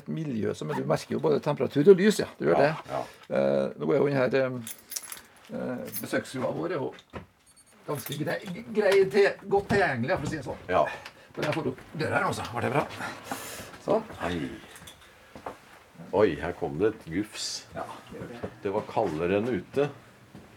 et 0.00 0.08
miljø 0.10 0.54
som 0.58 0.72
Du 0.74 0.82
merker 0.82 1.14
jo 1.14 1.20
både 1.22 1.38
temperatur 1.42 1.92
og 1.92 2.00
lys, 2.00 2.18
ja. 2.18 2.26
Du 2.38 2.48
gjør 2.48 2.58
det. 2.58 2.72
ja. 2.90 3.02
Eh, 3.30 3.76
nå 3.78 3.92
er 3.94 4.02
jo 4.02 4.08
denne 4.34 4.64
eh, 5.54 5.84
besøksrua 6.00 6.50
vår 6.56 6.74
er 6.74 6.80
jo 6.80 6.90
ganske 7.86 8.18
grei, 8.18 8.38
grei 8.74 8.94
til, 9.12 9.30
godt 9.46 9.70
tilgjengelig, 9.70 10.18
for 10.18 10.26
å 10.26 10.32
si 10.32 10.40
det 10.40 10.46
sånn. 10.48 10.64
ja. 10.68 10.86
Men 11.34 11.48
jeg 11.48 11.54
får 11.56 11.68
opp 11.72 11.80
døra 11.98 12.18
her 12.18 12.28
også. 12.30 12.44
Var 12.54 12.62
det 12.66 12.74
bra? 12.74 12.82
Sånn. 13.84 14.04
Hei. 14.22 14.38
Oi, 16.14 16.28
her 16.40 16.54
kom 16.56 16.78
det 16.80 16.92
et 16.94 17.04
gufs. 17.10 17.48
Ja, 17.74 17.84
det 18.62 18.72
var 18.72 18.86
kaldere 18.88 19.40
enn 19.40 19.50
ute. 19.50 19.88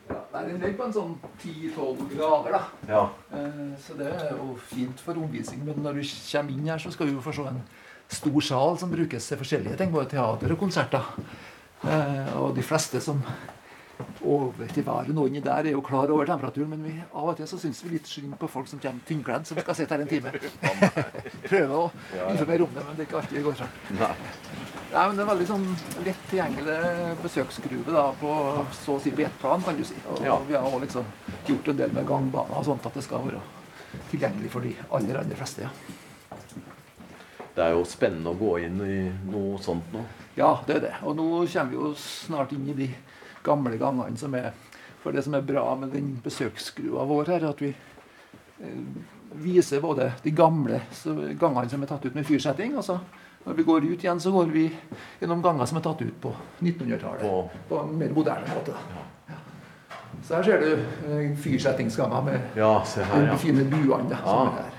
Ja, 0.08 0.20
det 0.32 0.40
er 0.40 0.52
en 0.54 0.62
ligger 0.62 0.78
på 0.80 0.86
en 0.88 0.94
sånn 0.96 1.16
10-12 1.42 2.06
grader, 2.14 2.54
da. 2.56 2.62
Ja. 2.88 3.02
Eh, 3.36 3.74
Så 3.84 3.98
det 4.00 4.08
er 4.14 4.38
jo 4.38 4.54
fint 4.70 5.02
for 5.04 5.18
omvisning. 5.20 5.66
Men 5.68 5.82
når 5.84 6.00
du 6.00 6.04
kommer 6.08 6.54
inn 6.56 6.70
her, 6.72 6.80
så 6.80 6.92
skal 6.94 7.10
du 7.10 7.18
jo 7.18 7.26
få 7.26 7.34
se 7.36 7.44
en 7.50 7.60
stor 8.08 8.40
sal 8.42 8.78
som 8.80 8.94
brukes 8.94 9.28
til 9.28 9.42
forskjellige 9.42 9.78
ting. 9.82 9.92
Både 9.92 10.14
teater 10.14 10.54
og 10.56 10.60
konserter. 10.62 11.04
Eh, 11.84 12.38
Og 12.38 12.56
de 12.56 12.64
fleste 12.64 13.02
som 13.04 13.20
over 14.28 14.68
til 14.74 14.84
varen 14.86 15.18
og 15.18 15.32
der, 15.44 15.66
er 15.66 15.72
jo 15.72 15.82
klar 15.82 16.10
over 16.12 16.26
temperaturen. 16.26 16.70
Men 16.70 16.84
vi, 16.84 16.94
av 17.14 17.30
og 17.32 17.38
til 17.38 17.48
så 17.50 17.58
syns 17.62 17.84
vi 17.84 17.94
litt 17.96 18.08
synd 18.10 18.36
på 18.40 18.50
folk 18.52 18.68
som 18.70 18.80
kommer 18.80 19.02
tynnkledd, 19.08 19.48
som 19.48 19.58
skal 19.60 19.76
sitte 19.78 19.96
her 19.96 20.04
en 20.04 20.12
time. 20.12 20.34
Prøve 21.50 21.82
å 21.82 21.92
informere 22.32 22.68
om 22.68 22.74
det, 22.76 22.86
men 22.88 22.96
det 22.98 23.06
er 23.06 23.10
ikke 23.10 23.20
alltid 23.22 23.38
det 23.40 23.46
går 23.48 23.60
sånn. 23.62 23.76
Nei. 24.00 24.12
Nei, 24.88 25.04
men 25.08 25.18
Det 25.18 25.24
er 25.24 25.30
veldig 25.32 25.48
sånn 25.50 25.68
lett 26.06 26.26
tilgjengelig 26.32 26.78
besøksgruve 27.24 27.96
da, 27.96 28.06
på 28.22 28.34
så 28.80 28.96
å 28.98 29.02
si 29.04 29.12
på 29.12 29.26
ett 29.28 29.40
plan, 29.42 29.64
kan 29.66 29.78
du 29.78 29.84
si. 29.88 29.98
Og 30.14 30.24
Ja. 30.26 30.38
vi 30.48 30.56
har 30.56 30.64
også 30.64 30.84
liksom 30.86 31.06
gjort 31.48 31.68
en 31.74 31.78
del 31.84 31.92
med 31.94 32.08
gangbaner 32.08 32.58
og 32.58 32.66
sånt 32.66 32.86
at 32.86 32.94
det 32.94 33.04
skal 33.04 33.26
være 33.28 33.42
tilgjengelig 34.12 34.52
for 34.54 34.62
de 34.62 34.76
aller, 34.92 35.18
aller 35.20 35.36
fleste. 35.36 35.62
ja. 35.68 35.70
Det 37.58 37.66
er 37.66 37.72
jo 37.74 37.84
spennende 37.90 38.30
å 38.30 38.38
gå 38.38 38.52
inn 38.68 38.82
i 38.86 38.98
noe 39.32 39.58
sånt 39.66 39.88
nå. 39.92 40.04
Ja, 40.38 40.60
det 40.68 40.76
er 40.76 40.80
det. 40.84 40.92
Og 41.10 41.16
nå 41.18 41.24
kommer 41.50 41.72
vi 41.72 41.80
jo 41.80 41.88
snart 41.98 42.52
inn 42.54 42.68
i 42.70 42.76
de 42.78 42.90
gamle 43.48 43.78
gangene 43.82 44.18
som 44.20 44.36
er 44.36 44.52
For 45.04 45.14
det 45.16 45.22
som 45.24 45.36
er 45.38 45.42
bra 45.46 45.64
med 45.80 45.92
den 45.94 46.16
besøksskrua 46.24 47.06
vår 47.08 47.30
her, 47.32 47.44
er 47.46 47.50
at 47.54 47.62
vi 47.62 47.70
eh, 47.70 48.80
viser 49.40 49.80
både 49.82 50.10
de 50.24 50.32
gamle 50.36 50.82
så- 50.92 51.14
gangene 51.40 51.70
som 51.70 51.84
er 51.86 51.88
tatt 51.88 52.06
ut 52.10 52.16
med 52.18 52.26
fyrsetting. 52.28 52.74
Altså, 52.76 52.98
når 53.46 53.54
vi 53.56 53.64
går 53.64 53.86
ut 53.86 54.04
igjen, 54.04 54.20
så 54.20 54.32
går 54.34 54.50
vi 54.52 54.66
gjennom 55.22 55.42
ganger 55.46 55.66
som 55.70 55.78
er 55.80 55.86
tatt 55.86 56.02
ut 56.02 56.18
på 56.22 56.34
1900-tallet. 56.62 57.22
På- 57.22 57.50
På 57.70 57.84
en 57.86 57.94
mer 58.02 58.10
moderne 58.12 58.50
måte. 58.52 58.74
Ja. 59.30 59.36
Så 60.28 60.36
her 60.36 60.44
ser 60.44 60.60
du 60.60 60.74
eh, 61.14 61.36
fyrsettingsganger 61.38 62.22
med 62.26 62.58
Ja, 62.58 62.74
se 62.84 63.04
her, 63.04 63.28
ja. 63.30 63.38
fine 63.38 63.64
buene. 63.70 64.18
Ja. 64.26 64.42
er. 64.66 64.74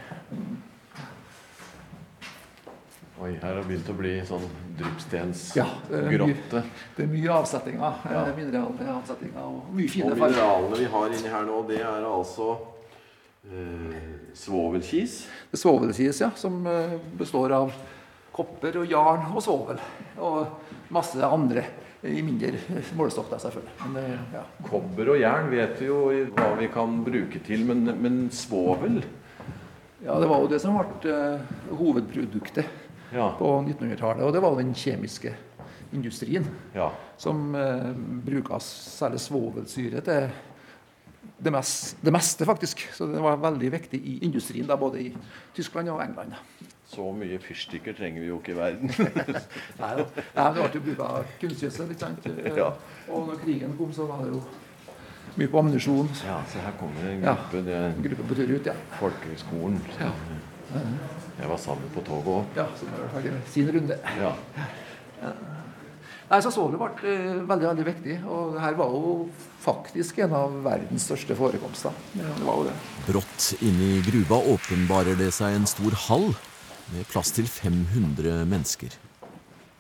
Oi, 3.21 3.33
her 3.41 3.49
har 3.49 3.57
det 3.63 3.65
begynt 3.67 3.89
å 3.91 3.97
bli 3.99 4.13
sånn 4.29 4.45
dryppstensgrotte. 4.79 5.59
Ja, 5.59 6.63
det 6.97 7.05
er 7.05 7.11
mye- 7.13 7.25
er 7.27 7.35
avsetninger. 7.37 7.95
Ja. 8.13 8.25
eh, 8.27 8.35
Mineralavsetninger 8.37 9.43
og 9.43 9.75
mye 9.75 9.89
fine 9.93 10.15
farger. 10.17 10.23
Og 10.23 10.33
mineralene 10.33 10.79
vi 10.79 10.89
har 10.95 11.07
inni 11.19 11.33
her 11.35 11.47
nå, 11.49 11.61
det 11.69 11.81
er 11.83 12.07
altså 12.09 12.49
eh, 13.51 13.99
svovelkis. 14.35 15.19
Det 15.51 15.59
er 15.59 15.63
svovelkis, 15.65 16.21
ja, 16.25 16.31
som 16.39 16.65
eh, 16.67 16.97
består 17.19 17.53
av 17.59 17.73
kopper 18.33 18.81
og 18.83 18.87
jarn 18.91 19.29
og 19.35 19.43
svovel. 19.43 19.79
Og 20.23 20.47
masse 20.95 21.19
andre 21.25 21.65
i 22.07 22.21
mindre 22.23 22.53
målestokk, 22.95 23.33
selvfølgelig. 23.43 23.73
Men 23.91 24.19
ja. 24.37 24.45
Kobber 24.69 25.15
og 25.15 25.19
jern 25.19 25.49
vet 25.51 25.81
vi 25.81 25.89
jo 25.89 26.05
hva 26.37 26.53
vi 26.61 26.69
kan 26.71 27.01
bruke 27.07 27.41
til, 27.47 27.65
men, 27.67 27.89
men 27.99 28.21
svovel 28.31 29.01
ja, 29.99 30.15
det 30.15 30.29
var 30.31 30.45
jo 30.45 30.47
det 30.53 30.61
som 30.63 30.77
ble 30.79 31.11
eh, 31.11 31.41
hovedproduktet 31.75 32.69
Ja. 33.15 33.31
på 33.39 33.53
1900-tallet. 33.65 34.25
Og 34.27 34.33
det 34.35 34.43
var 34.45 34.57
den 34.59 34.75
kjemiske 34.77 35.35
industrien 35.97 36.45
ja. 36.75 36.91
som 37.17 37.55
eh, 37.57 37.91
bruka 38.27 38.59
særlig 38.61 39.21
svovelsyre 39.25 40.03
til 40.05 40.29
det, 41.39 41.53
mest, 41.55 41.97
det 42.05 42.13
meste, 42.13 42.45
faktisk. 42.45 42.83
Så 42.93 43.07
det 43.09 43.21
var 43.23 43.39
veldig 43.41 43.71
viktig 43.73 44.01
i 44.05 44.19
industrien, 44.27 44.67
da, 44.69 44.77
både 44.77 45.01
i 45.07 45.13
Tyskland 45.57 45.89
og 45.89 46.03
England. 46.05 46.35
Så 46.89 47.05
mye 47.13 47.39
fyrstikker 47.41 47.93
trenger 47.97 48.21
vi 48.25 48.29
jo 48.31 48.39
ikke 48.41 48.55
i 48.55 48.59
verden. 48.59 48.93
Nei, 49.83 49.91
da. 50.01 50.07
Det 50.09 50.47
ble 50.57 50.69
jo 50.75 50.85
bruka 50.89 51.11
kunstgjødsel. 51.41 51.91
ikke 51.93 52.01
sant? 52.07 52.29
Ja. 52.61 52.71
Og 53.13 53.29
når 53.29 53.41
krigen 53.45 53.77
kom, 53.79 53.93
så 53.93 54.07
var 54.09 54.25
det 54.25 54.33
jo 54.35 54.43
mye 55.39 55.49
på 55.53 55.61
ammunisjon. 55.61 56.09
Ja, 56.27 56.41
så 56.51 56.61
her 56.65 56.75
kommer 56.81 57.05
det 57.05 57.15
en 57.19 57.25
Ja. 57.29 57.37
gruppe. 57.53 57.65
Er 57.71 57.89
En 57.93 58.03
gruppe 58.03 58.29
på 58.29 58.35
tur 58.41 58.55
ut, 58.57 58.67
ja. 58.67 58.77
Folkehøgskolen. 58.99 59.81
Ja. 60.01 60.13
Jeg 61.39 61.49
var 61.53 61.61
sammen 61.63 61.91
på 61.95 62.03
toget 62.07 62.33
òg. 62.35 62.45
ja 62.59 62.67
som 62.79 62.89
er 62.95 63.09
ferdig 63.15 63.33
med 63.33 63.49
sin 63.53 63.71
runde. 63.75 63.99
Ja. 64.19 64.33
Nei, 66.29 66.43
så 66.45 66.51
Svovel 66.53 66.77
ble 66.77 67.09
eh, 67.09 67.39
veldig 67.49 67.69
veldig 67.71 67.85
viktig, 67.87 68.17
og 68.29 68.53
det 68.57 68.61
her 68.61 68.75
var 68.77 68.91
jo 68.93 69.13
faktisk 69.65 70.19
en 70.27 70.35
av 70.37 70.59
verdens 70.67 71.07
største 71.09 71.37
forekomster. 71.39 71.95
Ja, 72.19 72.29
det 72.37 72.45
var 72.45 72.59
jo 72.61 72.67
det. 72.69 72.75
Brått 73.07 73.47
inne 73.65 73.95
i 73.95 74.03
gruva 74.05 74.43
åpenbarer 74.53 75.17
det 75.17 75.31
seg 75.33 75.57
en 75.57 75.65
stor 75.71 75.97
hall 76.09 76.29
med 76.93 77.09
plass 77.09 77.33
til 77.37 77.49
500 77.49 78.45
mennesker. 78.51 78.93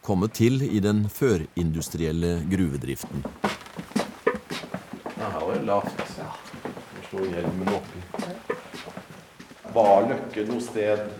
Kommet 0.08 0.32
til 0.38 0.62
i 0.64 0.80
den 0.80 1.04
førindustrielle 1.12 2.38
gruvedriften. 2.48 3.26
Det 4.24 5.20
her 5.20 5.40
var 5.42 5.52
det 5.52 5.64
lavt. 5.68 6.00
Her 6.16 7.06
står 7.10 7.28
hjelmen 7.28 7.74
oppi. 7.76 8.04
Var 9.74 10.06
Løkke 10.08 10.48
noe 10.48 10.64
sted 10.64 11.10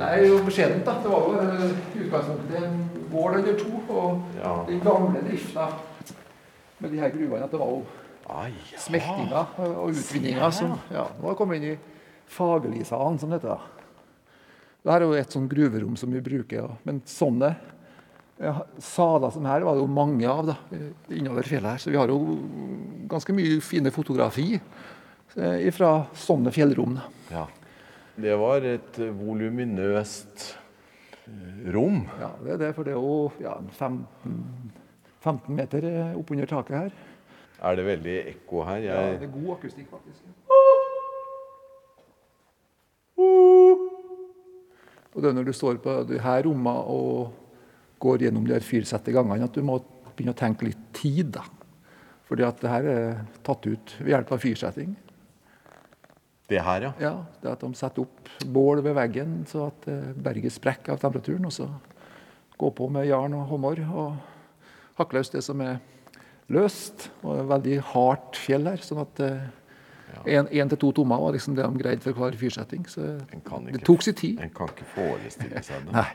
Nei, 0.00 0.14
jo 0.26 0.38
beskjedent, 0.46 0.84
da. 0.86 0.96
Det 1.02 1.10
var 1.12 1.26
jo 1.26 1.40
eh, 1.40 1.64
i 1.94 2.04
utgangspunktet 2.06 2.62
en 2.62 2.78
gård 3.12 3.36
eller 3.40 3.58
to. 3.60 3.70
Og 3.88 4.22
Ja. 4.40 4.54
den 4.68 4.80
gamle 4.84 5.22
drifta 5.26 5.68
med 6.80 6.90
de 6.90 6.98
her 7.02 7.10
gruvene, 7.14 7.44
at 7.44 7.50
det 7.50 7.60
var 7.60 7.66
jo 7.74 7.82
Ai, 8.30 8.52
smeltinga 8.78 9.40
og 9.58 9.90
utvinninga 9.90 10.52
som 10.54 10.76
ja, 10.92 11.08
Nå 11.18 11.24
har 11.26 11.32
vi 11.34 11.38
kommet 11.40 11.56
inn 11.58 11.72
i 11.72 11.78
Fagerlisalen, 12.30 13.18
som 13.18 13.30
det 13.30 13.40
heter. 13.40 13.56
da. 13.56 13.60
Det 14.84 14.92
er 14.94 15.00
jo 15.04 15.12
et 15.18 15.34
sånn 15.34 15.48
gruverom 15.50 15.96
som 15.98 16.12
vi 16.14 16.20
bruker. 16.24 16.56
Ja. 16.62 16.68
Men 16.86 17.00
sånne 17.10 17.56
ja, 18.40 18.54
saler 18.80 19.30
som 19.34 19.44
her 19.44 19.60
var 19.66 19.74
det 19.76 19.82
jo 19.82 19.90
mange 19.92 20.28
av 20.30 20.46
da, 20.46 20.54
innover 21.12 21.42
fjellet 21.44 21.74
her. 21.74 21.82
Så 21.82 21.90
vi 21.90 21.98
har 22.00 22.08
jo 22.08 22.20
ganske 23.10 23.34
mye 23.36 23.58
fine 23.60 23.90
fotografi 23.92 24.54
eh, 25.36 25.66
fra 25.74 26.06
sånne 26.16 26.52
fjellrom. 26.54 26.94
da. 26.96 27.08
Ja. 27.34 27.46
Det 28.20 28.36
var 28.36 28.64
et 28.68 28.98
voluminøst 29.16 30.42
eh, 31.24 31.70
rom. 31.72 32.02
Ja, 32.20 32.30
det 32.44 32.52
er 32.52 32.58
det, 32.66 32.74
for 32.76 32.84
det 32.84 32.92
er 32.92 32.98
jo 33.00 33.30
ja, 33.40 33.54
15, 33.78 34.04
15 35.24 35.56
meter 35.56 35.86
eh, 35.88 36.18
oppunder 36.18 36.50
taket 36.50 36.76
her. 36.76 36.90
Er 37.60 37.76
det 37.76 37.86
veldig 37.86 38.16
ekko 38.34 38.64
her? 38.68 38.84
Ja, 38.84 39.00
det 39.16 39.28
er 39.28 39.32
god 39.32 39.54
akustikk, 39.56 39.88
faktisk. 39.92 40.20
Og 45.10 45.22
det 45.22 45.30
er 45.30 45.36
når 45.36 45.48
du 45.48 45.54
står 45.56 45.80
på 45.82 45.96
de 46.08 46.20
her 46.22 46.44
rommene 46.46 46.84
og 46.92 47.32
går 48.00 48.26
gjennom 48.26 48.44
de 48.46 48.54
her 48.54 48.64
fyrsette 48.64 49.12
gangene, 49.12 49.48
at 49.48 49.56
du 49.56 49.64
må 49.66 49.80
begynne 50.14 50.36
å 50.36 50.38
tenke 50.38 50.68
litt 50.68 50.84
tid. 50.96 51.32
da. 51.36 51.44
Fordi 52.28 52.44
at 52.46 52.60
det 52.62 52.70
her 52.72 52.88
er 52.88 53.22
tatt 53.44 53.66
ut 53.66 53.96
ved 53.98 54.12
hjelp 54.14 54.32
av 54.36 54.44
fyrsetting. 54.44 54.94
Det 56.50 56.64
her, 56.66 56.88
ja. 56.88 56.92
Ja, 57.02 57.12
det 57.42 57.52
at 57.52 57.62
De 57.62 57.78
setter 57.78 58.02
opp 58.04 58.32
bål 58.44 58.82
ved 58.84 58.96
veggen 58.98 59.40
så 59.50 59.68
at 59.70 59.86
eh, 59.90 60.10
berget 60.18 60.56
sprekker 60.56 60.96
av 60.96 61.02
temperaturen. 61.02 61.46
Og 61.46 61.54
så 61.54 61.68
gå 62.60 62.72
på 62.76 62.90
med 62.92 63.08
jern 63.08 63.38
og 63.38 63.46
hummer 63.52 63.80
og 63.88 64.18
hakke 65.00 65.16
løs 65.16 65.32
det 65.32 65.44
som 65.46 65.62
er 65.64 65.78
løst. 66.50 67.08
Og 67.22 67.36
det 67.36 67.44
er 67.44 67.50
veldig 67.54 67.80
hardt 67.94 68.40
fjell 68.40 68.68
her. 68.68 68.82
sånn 68.84 69.02
at 69.06 69.24
én 70.26 70.68
til 70.68 70.78
to 70.78 70.92
tommer 70.92 71.16
var 71.22 71.32
liksom 71.32 71.54
det 71.56 71.64
de 71.64 71.82
greide 71.82 72.00
for 72.04 72.12
hver 72.12 72.36
fyrsetting. 72.36 72.88
Så 72.88 73.20
ikke, 73.32 73.62
det 73.72 73.84
tok 73.86 74.02
sin 74.02 74.14
tid. 74.14 74.40
En 74.40 74.50
kan 74.54 74.68
ikke 74.68 74.88
forestille 74.94 75.62
seg 75.62 75.86
det. 75.86 75.94
Nei. 75.98 76.08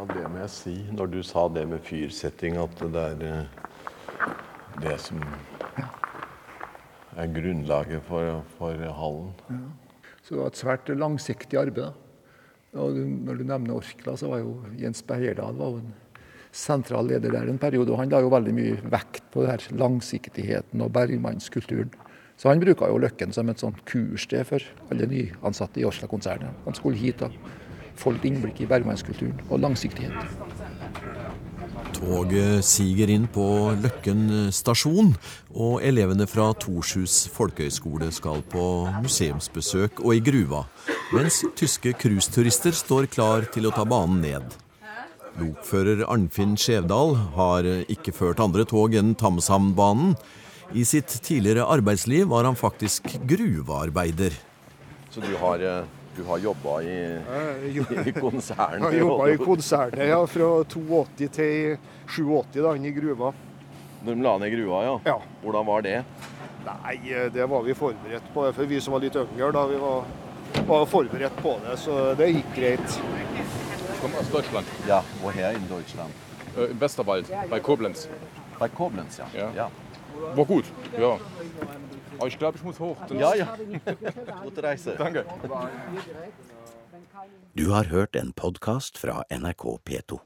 Ja, 0.00 0.04
det 0.14 0.26
må 0.32 0.38
jeg 0.40 0.50
si. 0.50 0.76
Når 0.96 1.06
du 1.12 1.22
sa 1.22 1.48
det 1.52 1.66
med 1.68 1.82
fyrsetting, 1.84 2.56
at 2.56 2.78
det 2.80 3.06
er 3.06 3.24
eh, 3.28 3.44
det 4.80 5.00
som 5.00 5.20
er 7.16 7.26
grunnlaget 7.34 8.02
for, 8.06 8.44
for 8.58 8.76
hallen. 9.00 9.32
Så 10.22 10.34
det 10.34 10.38
var 10.40 10.46
et 10.52 10.60
svært 10.60 10.92
langsiktig 10.98 11.58
arbeid. 11.58 11.92
du- 12.72 13.24
når 13.26 13.38
du 13.38 13.44
nevner 13.44 13.74
Orkla, 13.74 14.16
så 14.16 14.28
var 14.28 14.38
jo 14.38 14.62
Jens 14.78 15.02
Beierdal 15.02 15.54
var 15.56 15.70
jo 15.70 15.76
en 15.78 15.94
sentral 16.52 17.06
leder 17.06 17.30
der 17.30 17.48
en 17.48 17.58
periode. 17.58 17.90
og 17.90 17.98
Han 17.98 18.08
la 18.10 18.20
jo 18.20 18.28
veldig 18.30 18.54
mye 18.54 18.76
vekt 18.90 19.22
på 19.32 19.42
det 19.42 19.50
her 19.50 19.76
langsiktigheten 19.78 20.80
og 20.82 20.92
bergmannskulturen. 20.92 21.90
Så 22.36 22.48
han 22.48 22.60
bruka 22.60 22.86
jo 22.86 22.98
Løkken 22.98 23.32
som 23.32 23.48
et 23.50 23.58
sånt 23.58 23.84
kursted 23.84 24.46
for 24.46 24.60
alle 24.90 25.06
nyansatte 25.06 25.80
i 25.80 25.84
Orkla-konsernet. 25.84 26.48
De 26.64 26.72
skulle 26.74 26.96
hit 26.96 27.20
og 27.22 27.32
få 27.96 28.12
litt 28.14 28.24
innblikk 28.24 28.62
i 28.62 28.66
bergmannskulturen 28.66 29.40
og 29.50 29.60
langsiktighet. 29.60 30.14
Toget 32.00 32.64
siger 32.64 33.10
inn 33.12 33.26
på 33.28 33.44
Løkken 33.76 34.48
stasjon, 34.56 35.12
og 35.52 35.82
elevene 35.84 36.24
fra 36.26 36.48
Torshus 36.56 37.26
folkehøgskole 37.34 38.08
skal 38.14 38.40
på 38.50 38.64
museumsbesøk 39.04 40.00
og 40.00 40.16
i 40.16 40.22
gruva, 40.24 40.64
mens 41.12 41.42
tyske 41.58 41.92
cruiseturister 42.00 42.72
står 42.76 43.10
klar 43.12 43.44
til 43.52 43.68
å 43.68 43.74
ta 43.76 43.84
banen 43.84 44.24
ned. 44.24 44.56
Lokfører 45.40 46.06
Arnfinn 46.08 46.56
Skjevdal 46.58 47.14
har 47.36 47.68
ikke 47.92 48.16
ført 48.16 48.40
andre 48.42 48.64
tog 48.68 48.96
enn 48.96 49.12
Tamshamnbanen. 49.20 50.16
I 50.72 50.86
sitt 50.88 51.20
tidligere 51.26 51.68
arbeidsliv 51.68 52.30
var 52.32 52.48
han 52.48 52.58
faktisk 52.58 53.12
gruvearbeider. 53.28 54.34
Så 55.10 55.20
du 55.20 55.36
har, 55.36 55.60
eh, 55.60 55.84
du 56.20 56.26
har 56.28 56.38
jobba 56.38 56.82
i, 56.82 56.96
i 58.10 58.12
konsernet? 58.12 58.92
Jeg 58.92 59.00
jobba 59.00 59.28
i 59.32 59.36
konsernet 59.40 60.08
ja, 60.10 60.18
fra 60.28 60.48
82 60.68 61.28
til 61.32 61.78
87 62.10 62.60
da, 62.60 62.74
inn 62.76 62.88
i 62.90 62.92
gruva. 62.92 63.32
De 64.04 64.16
la 64.16 64.34
ned 64.40 64.52
gruva, 64.52 64.82
ja? 64.84 64.94
Ja. 65.08 65.16
Hvordan 65.42 65.66
var 65.68 65.84
det? 65.86 65.96
Nei, 66.66 66.96
det 67.32 67.46
var 67.48 67.64
vi 67.64 67.74
forberedt 67.76 68.26
på. 68.34 68.44
For 68.52 68.68
vi 68.68 68.80
som 68.84 68.96
var 68.96 69.04
litt 69.04 69.16
yngre, 69.16 69.48
da, 69.56 69.64
vi 69.70 69.78
var, 69.80 70.04
var 70.68 70.84
forberedt 70.88 71.40
på 71.40 71.56
det. 71.64 71.76
Så 71.80 71.96
det 72.20 72.28
gikk 72.34 72.52
greit. 72.56 73.00
Ich 73.94 74.00
komme 74.04 74.16
aus 74.20 74.28
Deutschland, 74.32 74.66
Ja, 74.88 75.02
woher 75.22 75.52
in 75.56 75.68
Deutschland? 75.68 76.12
äh, 76.56 76.70
im 76.70 76.80
Westerwald, 76.80 77.26
bei 77.50 77.60
Koblenz. 77.60 78.08
Bei 78.58 78.68
Koblenz, 78.68 79.18
ja. 79.18 79.26
Ja. 79.34 79.50
ja. 79.56 79.70
War 80.36 80.44
gut, 80.44 80.64
ja. 80.98 81.16
Aber 82.20 82.28
ich 82.28 82.38
glaube, 82.38 82.58
ich 82.58 82.64
muss 82.64 82.78
hoch. 82.78 82.98
Ja, 83.10 83.34
ja. 83.34 83.56
Gute 84.42 84.62
reise. 84.62 84.94
Danke. 84.98 85.24
Du 87.54 87.74
har 87.74 87.88
hørt 87.88 88.14
en 88.14 88.34
podkast 88.34 88.98
fra 88.98 89.24
NRK 89.30 89.80
P2. 89.86 90.20